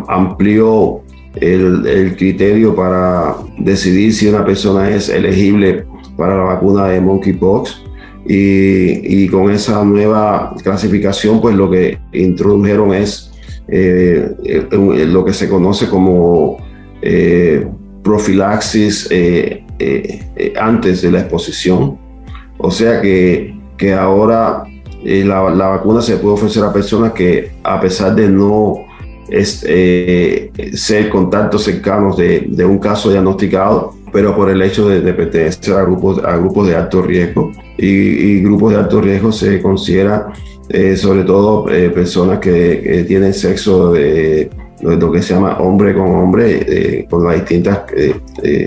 amplió 0.07 1.01
el, 1.35 1.87
el, 1.87 2.15
criterio 2.17 2.75
para 2.75 3.35
decidir 3.57 4.13
si 4.13 4.27
una 4.27 4.45
persona 4.45 4.89
es 4.89 5.09
elegible 5.09 5.85
para 6.17 6.37
la 6.37 6.43
vacuna 6.43 6.87
de 6.87 6.99
monkeypox. 6.99 7.83
Y, 8.27 9.23
y 9.23 9.27
con 9.29 9.49
esa 9.49 9.83
nueva 9.83 10.53
clasificación, 10.61 11.41
pues 11.41 11.55
lo 11.55 11.71
que 11.71 11.97
introdujeron 12.11 12.93
es 12.93 13.31
eh, 13.69 14.35
lo 14.71 15.25
que 15.25 15.33
se 15.33 15.47
conoce 15.47 15.87
como 15.87 16.57
profilaxis 18.09 19.09
antes 20.59 21.01
de 21.01 21.11
la 21.11 21.19
exposición. 21.19 21.97
O 22.57 22.71
sea 22.71 23.01
que, 23.01 23.55
que 23.77 23.93
ahora 23.93 24.63
la, 25.03 25.49
la, 25.49 25.67
vacuna 25.69 26.01
se 26.01 26.17
puede 26.17 26.33
ofrecer 26.33 26.63
a 26.63 26.73
personas 26.73 27.13
que 27.13 27.51
a 27.63 27.79
pesar 27.79 28.15
de 28.15 28.27
no 28.29 28.85
ser 30.73 31.09
contactos 31.09 31.63
cercanos 31.63 32.17
de, 32.17 32.47
de 32.49 32.65
un 32.65 32.79
caso 32.79 33.11
diagnosticado, 33.11 33.93
pero 34.11 34.35
por 34.35 34.49
el 34.49 34.61
hecho 34.61 34.87
de, 34.87 35.13
pertenecer 35.13 35.75
a 35.75 35.83
grupos, 35.83 36.23
a 36.23 36.37
grupos 36.37 36.67
de 36.67 36.75
alto 36.75 37.01
riesgo. 37.01 37.51
Y, 37.77 38.41
grupos 38.41 38.73
de 38.73 38.79
alto 38.79 39.01
riesgo 39.01 39.31
se 39.31 39.61
considera 39.61 40.33
eh, 40.69 40.95
sobre 40.95 41.23
todo 41.23 41.69
eh, 41.69 41.89
personas 41.89 42.39
que, 42.39 43.05
tienen 43.07 43.33
sexo 43.33 43.91
de 43.91 44.49
lo 44.81 45.11
que 45.11 45.21
se 45.21 45.33
llama 45.33 45.57
hombre 45.59 45.93
con 45.93 46.07
hombre, 46.07 46.65
eh, 46.67 47.07
las 47.11 47.35
distintas 47.35 47.81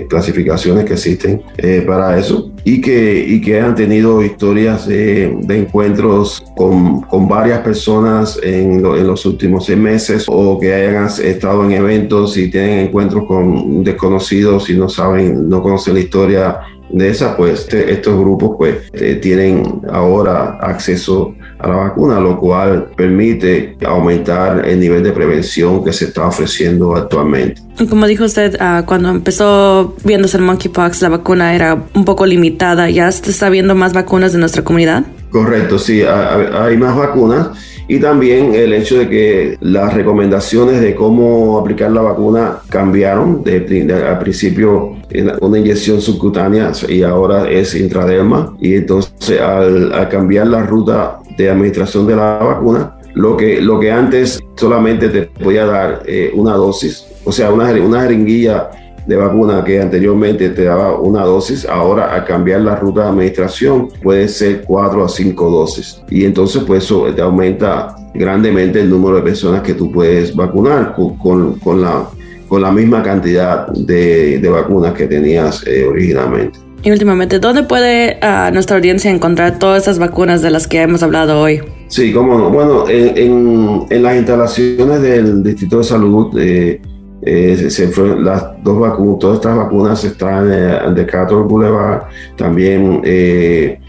clasificaciones 0.09 0.85
que 0.85 0.93
existen 0.93 1.41
para 1.85 2.17
eso, 2.17 2.53
y 2.65 2.79
que, 2.79 3.25
y 3.27 3.41
que 3.41 3.59
han 3.59 3.75
tenido 3.75 4.23
historias 4.23 4.87
de, 4.87 5.35
encuentros 5.49 6.43
con, 6.55 7.01
con, 7.01 7.27
varias 7.27 7.59
personas 7.59 8.39
en, 8.41 8.85
en, 8.85 9.07
los 9.07 9.25
últimos 9.25 9.65
seis 9.65 9.77
meses, 9.77 10.25
o 10.27 10.59
que 10.59 10.73
hayan 10.73 11.07
estado 11.07 11.65
en 11.65 11.71
eventos 11.71 12.37
y 12.37 12.49
tienen 12.49 12.87
encuentros 12.87 13.25
con 13.25 13.83
desconocidos 13.83 14.69
y 14.69 14.75
no 14.75 14.87
saben, 14.87 15.49
no 15.49 15.61
conocen 15.61 15.95
la 15.95 15.99
historia 15.99 16.59
de 16.89 17.09
esa, 17.09 17.35
pues 17.35 17.61
este, 17.61 17.91
estos 17.91 18.19
grupos 18.19 18.51
pues 18.57 18.77
eh, 18.93 19.15
tienen 19.15 19.81
ahora 19.91 20.57
acceso 20.61 21.33
a 21.59 21.67
la 21.67 21.75
vacuna, 21.75 22.19
lo 22.19 22.39
cual 22.39 22.89
permite 22.95 23.77
aumentar 23.85 24.67
el 24.67 24.79
nivel 24.79 25.03
de 25.03 25.11
prevención 25.11 25.83
que 25.83 25.93
se 25.93 26.05
está 26.05 26.27
ofreciendo 26.27 26.95
actualmente. 26.95 27.61
Como 27.89 28.05
dijo 28.05 28.25
usted, 28.25 28.55
uh, 28.55 28.85
cuando 28.85 29.09
empezó 29.09 29.95
viéndose 30.03 30.37
el 30.37 30.43
monkeypox, 30.43 31.01
la 31.01 31.09
vacuna 31.09 31.55
era 31.55 31.83
un 31.95 32.05
poco 32.05 32.25
limitada. 32.25 32.89
¿Ya 32.89 33.11
se 33.11 33.31
está 33.31 33.49
viendo 33.49 33.73
más 33.75 33.93
vacunas 33.93 34.33
de 34.33 34.39
nuestra 34.39 34.63
comunidad? 34.63 35.03
Correcto, 35.31 35.79
sí, 35.79 36.03
hay 36.03 36.77
más 36.77 36.95
vacunas 36.95 37.47
y 37.87 37.99
también 37.99 38.53
el 38.55 38.73
hecho 38.73 38.97
de 38.97 39.09
que 39.09 39.57
las 39.59 39.93
recomendaciones 39.93 40.81
de 40.81 40.95
cómo 40.95 41.59
aplicar 41.59 41.91
la 41.91 42.01
vacuna 42.01 42.59
cambiaron. 42.69 43.43
De, 43.43 43.63
al 44.07 44.19
principio 44.19 44.97
una 45.41 45.59
inyección 45.59 46.01
subcutánea 46.01 46.71
y 46.87 47.03
ahora 47.03 47.49
es 47.49 47.75
intraderma. 47.75 48.55
Y 48.59 48.75
entonces 48.75 49.39
al, 49.39 50.07
cambiar 50.09 50.47
la 50.47 50.63
ruta 50.63 51.19
de 51.37 51.49
administración 51.49 52.07
de 52.07 52.15
la 52.15 52.37
vacuna, 52.37 52.97
lo 53.13 53.35
que, 53.37 53.61
lo 53.61 53.79
que 53.79 53.91
antes 53.91 54.39
solamente 54.55 55.09
te 55.09 55.23
podía 55.23 55.65
dar 55.65 56.03
eh, 56.05 56.31
una 56.33 56.53
dosis, 56.53 57.05
o 57.25 57.31
sea, 57.31 57.51
una, 57.51 57.71
una 57.73 58.01
jeringuilla 58.01 58.69
de 59.05 59.15
vacuna 59.15 59.63
que 59.63 59.81
anteriormente 59.81 60.49
te 60.49 60.63
daba 60.63 60.99
una 60.99 61.23
dosis, 61.23 61.65
ahora 61.65 62.13
al 62.13 62.25
cambiar 62.25 62.61
la 62.61 62.75
ruta 62.75 63.03
de 63.03 63.09
administración 63.09 63.89
puede 64.01 64.27
ser 64.27 64.61
cuatro 64.61 65.03
a 65.03 65.09
cinco 65.09 65.49
dosis. 65.49 66.01
Y 66.09 66.25
entonces 66.25 66.63
pues 66.65 66.85
eso 66.85 67.05
te 67.13 67.21
aumenta 67.21 67.95
grandemente 68.13 68.79
el 68.79 68.89
número 68.89 69.17
de 69.17 69.23
personas 69.23 69.61
que 69.61 69.73
tú 69.73 69.91
puedes 69.91 70.35
vacunar 70.35 70.93
con, 70.93 71.57
con, 71.59 71.81
la, 71.81 72.07
con 72.47 72.61
la 72.61 72.71
misma 72.71 73.01
cantidad 73.03 73.67
de, 73.67 74.39
de 74.39 74.49
vacunas 74.49 74.93
que 74.93 75.07
tenías 75.07 75.65
eh, 75.67 75.85
originalmente. 75.85 76.59
Y 76.85 76.91
últimamente, 76.91 77.39
¿dónde 77.39 77.63
puede 77.63 78.19
uh, 78.21 78.53
nuestra 78.53 78.75
audiencia 78.75 79.09
encontrar 79.09 79.57
todas 79.57 79.83
esas 79.83 79.99
vacunas 79.99 80.41
de 80.41 80.49
las 80.51 80.67
que 80.67 80.81
hemos 80.81 81.01
hablado 81.01 81.39
hoy? 81.39 81.61
Sí, 81.87 82.11
como 82.11 82.49
Bueno, 82.49 82.89
en, 82.89 83.17
en, 83.17 83.85
en 83.89 84.03
las 84.03 84.17
instalaciones 84.17 85.01
del 85.01 85.43
Distrito 85.43 85.77
de 85.77 85.83
Salud 85.85 86.37
eh, 86.37 86.81
eh, 87.25 87.69
se 87.69 87.87
las 88.19 88.63
dos 88.63 88.79
vacunas, 88.79 89.19
todas 89.19 89.37
estas 89.37 89.57
vacunas 89.57 90.03
están 90.03 90.51
en 90.51 90.95
Decatur 90.95 91.47
Boulevard. 91.47 92.03
También 92.35 93.01
eh, 93.03 93.79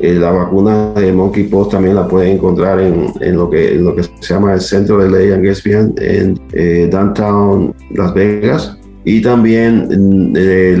eh, 0.00 0.14
la 0.14 0.30
vacuna 0.30 0.92
de 0.92 1.12
monkeypox 1.12 1.70
también 1.70 1.94
la 1.94 2.06
pueden 2.06 2.34
encontrar 2.34 2.80
en, 2.80 3.12
en, 3.20 3.36
lo, 3.36 3.48
que, 3.48 3.74
lo 3.76 3.94
que 3.94 4.02
se 4.02 4.34
llama 4.34 4.52
el 4.52 4.60
Centro 4.60 4.98
de 4.98 5.10
Ley 5.10 5.32
and 5.32 6.00
en 6.00 6.40
eh, 6.52 6.88
Downtown 6.90 7.74
Las 7.90 8.12
Vegas. 8.14 8.78
Y 9.04 9.20
también 9.20 9.88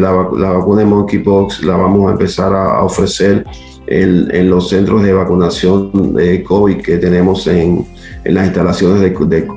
la, 0.00 0.28
la, 0.36 0.52
vacuna 0.52 0.82
de 0.82 0.86
monkeypox 0.86 1.64
la 1.64 1.76
vamos 1.76 2.08
a 2.08 2.12
empezar 2.12 2.54
a, 2.54 2.84
ofrecer 2.84 3.44
en, 3.88 4.28
en, 4.32 4.48
los 4.48 4.68
centros 4.68 5.02
de 5.02 5.12
vacunación 5.12 6.14
de 6.14 6.44
COVID 6.44 6.76
que 6.82 6.98
tenemos 6.98 7.48
en, 7.48 7.84
en 8.24 8.34
las 8.34 8.46
instalaciones 8.46 9.00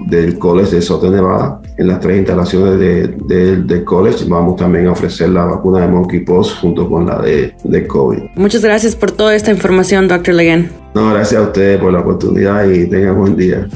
del 0.08 0.40
College 0.40 0.76
de 0.76 0.82
Soto 0.82 1.10
Nevada. 1.12 1.62
En 1.78 1.88
las 1.88 2.00
tres 2.00 2.18
instalaciones 2.18 2.80
del 2.80 3.84
college 3.84 4.26
vamos 4.28 4.56
también 4.56 4.88
a 4.88 4.94
ofrecer 4.94 5.30
la 5.30 5.46
vacuna 5.46 5.82
de 5.82 5.88
monkeypox 5.88 6.54
junto 6.54 6.90
con 6.90 7.06
la 7.06 7.20
de, 7.22 7.54
de 7.64 7.88
COVID. 7.88 8.20
Muchas 8.36 8.64
gracias 8.64 8.96
por 8.96 9.12
toda 9.12 9.36
esta 9.36 9.52
información, 9.52 10.08
Dr. 10.08 10.36
Legan. 10.36 10.70
No, 10.94 11.12
gracias 11.12 11.42
a 11.42 11.44
ustedes 11.44 11.80
por 11.80 11.92
la 11.92 12.00
oportunidad 12.00 12.70
y 12.70 12.88
tengan 12.88 13.18
buen 13.18 13.36
día. 13.36 13.68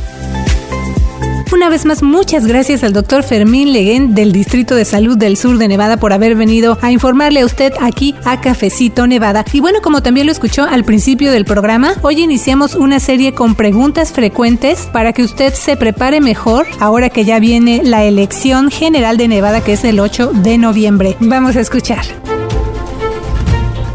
Una 1.51 1.67
vez 1.67 1.83
más, 1.85 2.03
muchas 2.03 2.45
gracias 2.45 2.83
al 2.83 2.93
doctor 2.93 3.23
Fermín 3.23 3.73
Leguén 3.73 4.13
del 4.13 4.31
Distrito 4.31 4.75
de 4.75 4.85
Salud 4.85 5.17
del 5.17 5.35
Sur 5.35 5.57
de 5.57 5.67
Nevada 5.67 5.97
por 5.97 6.13
haber 6.13 6.35
venido 6.35 6.77
a 6.81 6.91
informarle 6.91 7.41
a 7.41 7.45
usted 7.45 7.73
aquí 7.81 8.13
a 8.23 8.39
Cafecito 8.39 9.07
Nevada. 9.07 9.43
Y 9.51 9.59
bueno, 9.59 9.79
como 9.81 10.03
también 10.03 10.27
lo 10.27 10.31
escuchó 10.31 10.65
al 10.65 10.83
principio 10.83 11.31
del 11.31 11.45
programa, 11.45 11.95
hoy 12.03 12.21
iniciamos 12.21 12.75
una 12.75 12.99
serie 12.99 13.33
con 13.33 13.55
preguntas 13.55 14.11
frecuentes 14.11 14.87
para 14.93 15.11
que 15.11 15.23
usted 15.23 15.55
se 15.55 15.75
prepare 15.75 16.21
mejor 16.21 16.67
ahora 16.79 17.09
que 17.09 17.25
ya 17.25 17.39
viene 17.39 17.81
la 17.83 18.03
elección 18.03 18.69
general 18.69 19.17
de 19.17 19.27
Nevada 19.27 19.61
que 19.61 19.73
es 19.73 19.83
el 19.83 19.99
8 19.99 20.31
de 20.33 20.59
noviembre. 20.59 21.17
Vamos 21.19 21.55
a 21.55 21.61
escuchar. 21.61 22.05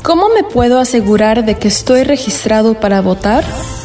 ¿Cómo 0.02 0.28
me 0.28 0.42
puedo 0.42 0.80
asegurar 0.80 1.44
de 1.44 1.54
que 1.54 1.68
estoy 1.68 2.02
registrado 2.02 2.74
para 2.80 3.00
votar? 3.00 3.44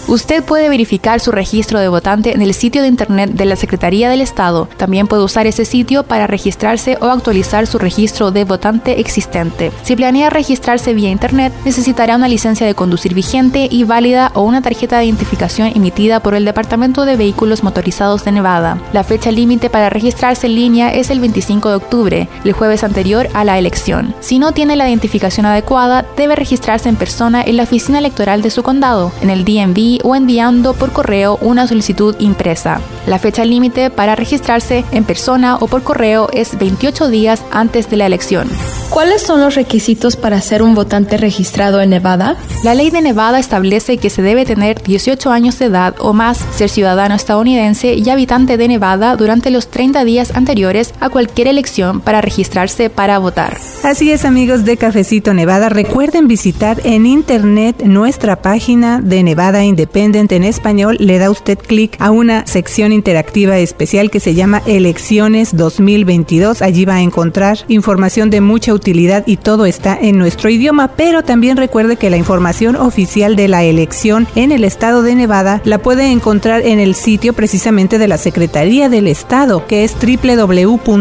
Usted 0.10 0.44
puede 0.44 0.70
verificar 0.70 1.20
su 1.20 1.32
registro 1.32 1.80
de 1.80 1.88
votante 1.88 2.34
en 2.34 2.42
el 2.42 2.56
sitio 2.56 2.82
de 2.82 2.88
Internet 2.88 3.30
de 3.34 3.46
la 3.46 3.56
Secretaría 3.56 4.10
del 4.10 4.22
Estado. 4.22 4.68
También 4.76 5.06
puede 5.06 5.22
usar 5.22 5.46
ese 5.46 5.66
sitio 5.66 6.02
para 6.02 6.26
registrarse 6.26 6.98
o 7.00 7.06
actualizar 7.06 7.68
su 7.68 7.78
registro 7.78 8.32
de 8.32 8.44
votante 8.44 9.00
existente. 9.00 9.72
Si 9.84 9.96
planea 9.96 10.32
registrarse 10.32 10.96
vía 10.96 11.12
Internet, 11.12 11.54
necesitará 11.64 12.16
una 12.16 12.28
licencia 12.28 12.66
de 12.66 12.74
conducir 12.74 13.14
vigente 13.14 13.68
y 13.70 13.84
válida 13.84 14.32
o 14.34 14.42
una 14.42 14.64
tarjeta 14.64 14.98
de 14.98 15.06
identificación 15.06 15.72
emitida 15.76 16.22
por 16.22 16.34
el 16.34 16.44
Departamento 16.44 17.06
de 17.06 17.16
Vehículos 17.16 17.64
Motorizados 17.64 18.26
de 18.26 18.32
Nevada. 18.32 18.82
La 18.94 19.04
fecha 19.04 19.30
límite 19.30 19.70
para 19.70 19.92
registrarse 19.92 20.48
en 20.48 20.56
línea 20.56 20.92
es 20.92 21.12
el 21.12 21.20
25 21.20 21.70
de 21.70 21.76
octubre, 21.76 22.30
el 22.44 22.54
jueves 22.54 22.84
anterior 22.84 23.30
a 23.36 23.44
la 23.44 23.60
elección. 23.60 24.16
Si 24.22 24.40
no 24.40 24.54
tiene 24.54 24.76
la 24.76 24.90
identificación 24.90 25.46
adecuada, 25.46 26.04
debe 26.18 26.36
registrarse 26.36 26.90
en 26.90 26.96
persona 26.96 27.44
en 27.44 27.58
la 27.58 27.64
oficina 27.64 28.00
electoral 28.00 28.42
de 28.42 28.50
su 28.50 28.64
condado, 28.64 29.12
en 29.22 29.30
el 29.30 29.46
DMV 29.46 29.99
o 30.04 30.16
enviando 30.16 30.74
por 30.74 30.92
correo 30.92 31.38
una 31.42 31.68
solicitud 31.68 32.16
impresa. 32.20 32.82
La 33.08 33.20
fecha 33.20 33.46
límite 33.46 33.90
para 33.90 34.16
registrarse 34.16 34.86
en 34.92 35.04
persona 35.04 35.58
o 35.58 35.68
por 35.68 35.84
correo 35.84 36.30
es 36.34 36.58
28 36.58 37.10
días 37.10 37.44
antes 37.52 37.90
de 37.90 37.98
la 37.98 38.06
elección. 38.06 38.50
¿Cuáles 38.90 39.22
son 39.22 39.40
los 39.40 39.54
requisitos 39.54 40.16
para 40.16 40.42
ser 40.42 40.64
un 40.64 40.74
votante 40.74 41.18
registrado 41.18 41.80
en 41.80 41.92
Nevada? 41.92 42.38
La 42.64 42.74
ley 42.74 42.90
de 42.90 43.02
Nevada 43.02 43.40
establece 43.40 43.98
que 43.98 44.10
se 44.10 44.24
debe 44.24 44.46
tener 44.46 44.82
18 44.82 45.32
años 45.32 45.60
de 45.60 45.66
edad 45.66 45.96
o 46.00 46.14
más, 46.14 46.44
ser 46.56 46.70
ciudadano 46.70 47.14
estadounidense 47.14 47.94
y 47.94 48.10
habitante 48.10 48.58
de 48.58 48.68
Nevada 48.68 49.16
durante 49.16 49.52
los 49.52 49.68
30 49.68 50.04
días 50.06 50.32
anteriores 50.36 50.94
a 51.00 51.10
cualquier 51.10 51.48
elección 51.48 52.02
para 52.02 52.22
registrarse 52.22 52.90
para 52.90 53.20
votar. 53.20 53.58
Así 53.84 54.12
es 54.12 54.26
amigos 54.26 54.66
de 54.66 54.76
Cafecito 54.78 55.34
Nevada, 55.34 55.70
recuerden 55.70 56.28
visitar 56.28 56.82
en 56.84 57.06
internet 57.06 57.84
nuestra 57.84 58.42
página 58.42 59.02
de 59.02 59.24
Nevada 59.24 59.64
Independent 59.90 60.32
en 60.34 60.44
español, 60.44 60.98
le 61.00 61.18
da 61.18 61.32
usted 61.32 61.58
clic 61.58 61.96
a 62.00 62.12
una 62.12 62.46
sección 62.46 62.92
interactiva 62.92 63.58
especial 63.58 64.12
que 64.12 64.20
se 64.20 64.36
llama 64.36 64.62
Elecciones 64.68 65.58
2022, 65.58 66.62
allí 66.62 66.86
va 66.86 66.98
a 66.98 67.02
encontrar 67.02 67.58
información 67.70 68.30
de 68.30 68.40
mucha 68.40 68.72
utilidad 68.72 69.24
y 69.26 69.38
todo 69.38 69.66
está 69.66 69.98
en 70.00 70.20
nuestro 70.20 70.52
idioma, 70.52 70.90
pero 70.96 71.24
también 71.24 71.58
recuerde 71.58 71.96
que 71.96 72.12
la 72.12 72.18
información 72.18 72.76
oficial 72.76 73.36
de 73.36 73.48
la 73.48 73.64
elección 73.64 74.28
en 74.36 74.52
el 74.52 74.64
estado 74.64 75.02
de 75.02 75.16
Nevada 75.16 75.60
la 75.66 75.80
puede 75.80 76.12
encontrar 76.12 76.62
en 76.62 76.78
el 76.78 76.94
sitio 76.94 77.34
precisamente 77.34 77.98
de 77.98 78.08
la 78.08 78.20
Secretaría 78.20 78.90
del 78.90 79.08
Estado, 79.08 79.66
que 79.66 79.84
es 79.84 79.96
www.nbsos.gov. 79.96 80.92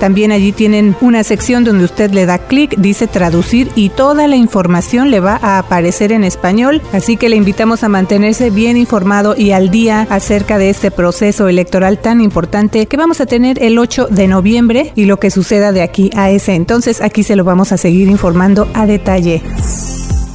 También 0.00 0.32
allí 0.32 0.52
tienen 0.52 0.96
una 1.02 1.22
sección 1.24 1.62
donde 1.64 1.84
usted 1.84 2.10
le 2.12 2.24
da 2.24 2.38
clic, 2.38 2.74
dice 2.78 3.06
traducir 3.06 3.70
y 3.74 3.90
toda 3.90 4.28
la 4.28 4.36
información 4.36 5.10
le 5.10 5.20
va 5.20 5.25
a 5.34 5.58
aparecer 5.58 6.12
en 6.12 6.24
español, 6.24 6.80
así 6.92 7.16
que 7.16 7.28
le 7.28 7.36
invitamos 7.36 7.84
a 7.84 7.88
mantenerse 7.88 8.50
bien 8.50 8.76
informado 8.76 9.34
y 9.36 9.52
al 9.52 9.70
día 9.70 10.06
acerca 10.10 10.58
de 10.58 10.70
este 10.70 10.90
proceso 10.90 11.48
electoral 11.48 11.98
tan 11.98 12.20
importante 12.20 12.86
que 12.86 12.96
vamos 12.96 13.20
a 13.20 13.26
tener 13.26 13.62
el 13.62 13.78
8 13.78 14.08
de 14.10 14.28
noviembre 14.28 14.92
y 14.94 15.06
lo 15.06 15.18
que 15.18 15.30
suceda 15.30 15.72
de 15.72 15.82
aquí 15.82 16.10
a 16.16 16.30
ese 16.30 16.54
entonces. 16.54 17.00
Aquí 17.00 17.22
se 17.22 17.36
lo 17.36 17.44
vamos 17.44 17.72
a 17.72 17.76
seguir 17.76 18.08
informando 18.08 18.68
a 18.74 18.86
detalle. 18.86 19.42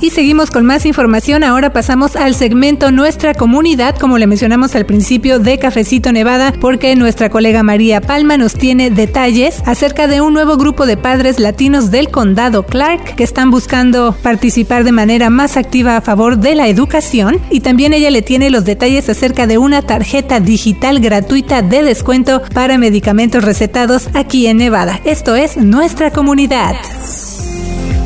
Y 0.02 0.10
seguimos 0.10 0.50
con 0.50 0.66
más 0.66 0.88
información. 0.88 1.44
Ahora 1.44 1.74
pasamos 1.74 2.16
al 2.16 2.34
segmento 2.34 2.92
Nuestra 2.92 3.36
Comunidad, 3.36 3.96
como 3.96 4.18
le 4.18 4.26
mencionamos 4.26 4.74
al 4.74 4.88
principio 4.88 5.38
de 5.38 5.60
Cafecito 5.60 6.12
Nevada, 6.12 6.54
porque 6.60 6.96
nuestra 6.96 7.30
colega 7.30 7.62
María 7.62 8.02
Palma 8.02 8.36
nos 8.36 8.56
tiene 8.56 8.90
detalles 8.90 9.62
acerca 9.68 10.08
de 10.08 10.20
un 10.20 10.34
nuevo 10.34 10.58
grupo 10.58 10.88
de 10.88 10.98
padres 10.98 11.40
latinos 11.40 11.92
del 11.92 12.10
condado 12.10 12.66
Clark 12.66 13.16
que 13.16 13.24
están 13.24 13.52
buscando 13.52 14.16
participar 14.24 14.86
de 14.86 14.92
manera 14.92 15.30
más 15.30 15.56
activa 15.56 15.98
a 15.98 16.02
favor 16.02 16.40
de 16.40 16.56
la 16.56 16.68
educación. 16.68 17.40
Y 17.52 17.60
también 17.60 17.94
ella 17.94 18.10
le 18.10 18.24
tiene 18.24 18.50
los 18.50 18.66
detalles 18.66 19.08
acerca 19.08 19.46
de 19.46 19.60
una 19.60 19.84
tarjeta 19.84 20.40
digital 20.40 21.00
gratuita 21.00 21.62
de 21.62 21.84
descuento 21.84 22.42
para 22.56 22.80
medicamentos 22.80 23.44
recetados 23.44 24.10
aquí 24.16 24.48
en 24.48 24.58
Nevada. 24.58 25.00
Esto 25.06 25.36
es 25.36 25.58
Nuestra 25.58 26.10
Comunidad 26.10 26.76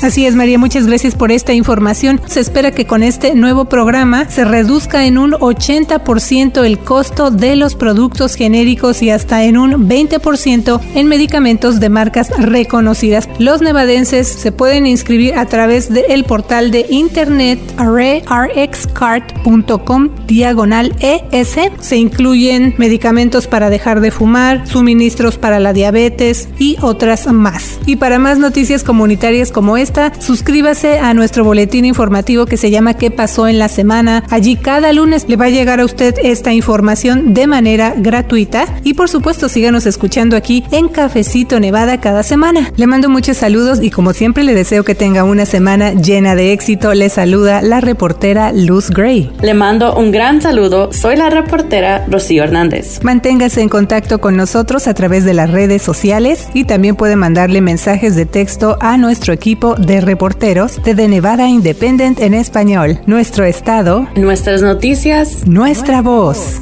Así 0.03 0.27
es, 0.27 0.35
María, 0.37 0.59
muchas 0.59 0.87
gracias 0.87 1.17
por 1.17 1.33
esta 1.33 1.53
información. 1.53 2.21
Se 2.27 2.39
espera 2.39 2.71
que 2.71 2.87
con 2.87 3.03
este 3.03 3.35
nuevo 3.35 3.65
programa 3.65 4.31
se 4.31 4.45
reduzca 4.45 5.07
en 5.07 5.19
un 5.19 5.33
80% 5.33 6.65
el 6.65 6.79
costo 6.79 7.33
de 7.33 7.57
los 7.57 7.75
productos 7.75 8.37
genéricos 8.37 9.03
y 9.03 9.11
hasta 9.11 9.43
en 9.43 9.59
un 9.59 9.89
20% 9.89 10.81
en 10.95 11.09
medicamentos 11.09 11.81
de 11.81 11.89
marcas 11.89 12.31
reconocidas. 12.39 13.29
Los 13.39 13.61
nevadenses 13.61 14.29
se 14.29 14.53
pueden 14.53 14.87
inscribir 14.87 15.35
a 15.35 15.47
través 15.47 15.93
del 15.93 16.23
portal 16.25 16.71
de 16.71 16.87
internet 16.91 17.59
arrayrxcard.com 17.77 20.11
diagonal 20.27 20.95
ES. 21.01 21.57
Se 21.81 21.97
incluyen 21.97 22.77
medicamentos 22.79 23.49
para 23.49 23.69
dejar 23.69 24.01
de 24.01 24.13
fumar, 24.13 24.65
suministros 24.69 25.39
para 25.39 25.59
la 25.59 25.73
diabetes 25.73 26.49
y 26.59 26.77
otras 26.81 27.27
más. 27.33 27.81
Y 27.85 27.97
para 27.97 28.21
más 28.21 28.39
noticias 28.39 28.85
comunitarias 28.85 29.51
como 29.51 29.68
esta, 29.77 30.13
suscríbase 30.21 30.99
a 30.99 31.15
nuestro 31.15 31.45
boletín 31.45 31.85
informativo 31.85 32.47
que 32.47 32.57
se 32.57 32.71
llama 32.71 32.95
¿Qué 32.95 33.11
pasó 33.11 33.49
en 33.49 33.59
la 33.59 33.69
semana? 33.69 34.25
Allí 34.31 34.57
cada 34.57 34.93
lunes 34.93 35.27
le 35.29 35.37
va 35.37 35.47
a 35.47 35.51
llegar 35.51 35.81
a 35.81 35.85
usted 35.85 36.15
esta 36.23 36.53
información 36.53 37.35
de 37.35 37.47
manera 37.47 37.95
gratuita 37.97 38.67
y 38.85 38.95
por 38.95 39.09
supuesto 39.09 39.49
síganos 39.49 39.87
escuchando 39.87 40.37
aquí 40.37 40.65
en 40.71 40.89
Cafecito 40.89 41.61
Nevada 41.61 42.01
cada 42.01 42.23
semana. 42.23 42.73
Le 42.77 42.87
mando 42.87 43.09
muchos 43.09 43.37
saludos 43.37 43.81
y 43.83 43.91
como 43.91 44.13
siempre 44.13 44.45
le 44.45 44.55
deseo 44.55 44.85
que 44.85 44.95
tenga 44.95 45.25
una 45.25 45.45
semana 45.45 45.93
llena 45.93 46.35
de 46.35 46.53
éxito. 46.53 46.95
Le 46.95 47.09
saluda 47.09 47.61
la 47.63 47.81
reportera 47.81 48.53
Luz 48.53 48.91
Gray. 48.91 49.31
Le 49.43 49.55
mando 49.55 49.95
un 49.97 50.13
gran 50.13 50.41
saludo. 50.41 50.93
Soy 50.93 51.17
la 51.17 51.31
reportera 51.31 52.07
Rocío 52.09 52.45
Hernández. 52.45 53.01
Manténgase 53.03 53.61
en 53.61 53.69
contacto 53.69 54.21
con 54.21 54.37
nosotros 54.37 54.87
a 54.87 54.95
través 54.95 55.25
de 55.25 55.35
las 55.35 55.51
redes 55.51 55.83
sociales 55.83 56.49
y 56.55 56.65
también 56.65 56.97
puede 56.97 57.17
mandarle 57.17 57.61
mensajes 57.61 58.15
de 58.17 58.27
texto 58.27 58.79
a 58.81 58.97
nuestro 58.97 59.33
equipo 59.33 59.58
de 59.59 60.01
reporteros 60.01 60.83
de 60.83 60.95
The 60.95 61.09
Nevada 61.09 61.49
Independent 61.49 62.21
en 62.21 62.35
español. 62.35 63.01
Nuestro 63.07 63.45
estado, 63.45 64.07
nuestras 64.15 64.63
noticias, 64.63 65.47
nuestra 65.47 66.01
voz. 66.01 66.61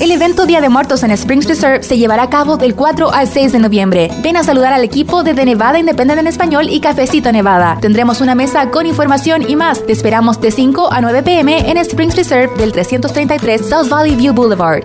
El 0.00 0.12
evento 0.12 0.46
Día 0.46 0.60
de 0.60 0.68
Muertos 0.68 1.02
en 1.02 1.10
Springs 1.10 1.48
Reserve 1.48 1.82
se 1.82 1.98
llevará 1.98 2.22
a 2.22 2.30
cabo 2.30 2.56
del 2.56 2.76
4 2.76 3.10
al 3.12 3.26
6 3.26 3.50
de 3.50 3.58
noviembre. 3.58 4.10
Ven 4.22 4.36
a 4.36 4.44
saludar 4.44 4.72
al 4.72 4.84
equipo 4.84 5.24
de 5.24 5.34
The 5.34 5.44
Nevada 5.44 5.80
Independent 5.80 6.20
en 6.20 6.28
español 6.28 6.68
y 6.70 6.80
Cafecito 6.80 7.32
Nevada. 7.32 7.78
Tendremos 7.80 8.20
una 8.20 8.36
mesa 8.36 8.70
con 8.70 8.86
información 8.86 9.42
y 9.48 9.56
más. 9.56 9.84
Te 9.84 9.92
esperamos 9.92 10.40
de 10.40 10.52
5 10.52 10.92
a 10.92 11.00
9 11.00 11.24
pm 11.24 11.68
en 11.68 11.78
Springs 11.78 12.14
Reserve 12.14 12.54
del 12.56 12.72
333 12.72 13.68
South 13.68 13.88
Valley 13.88 14.14
View 14.14 14.32
Boulevard 14.32 14.84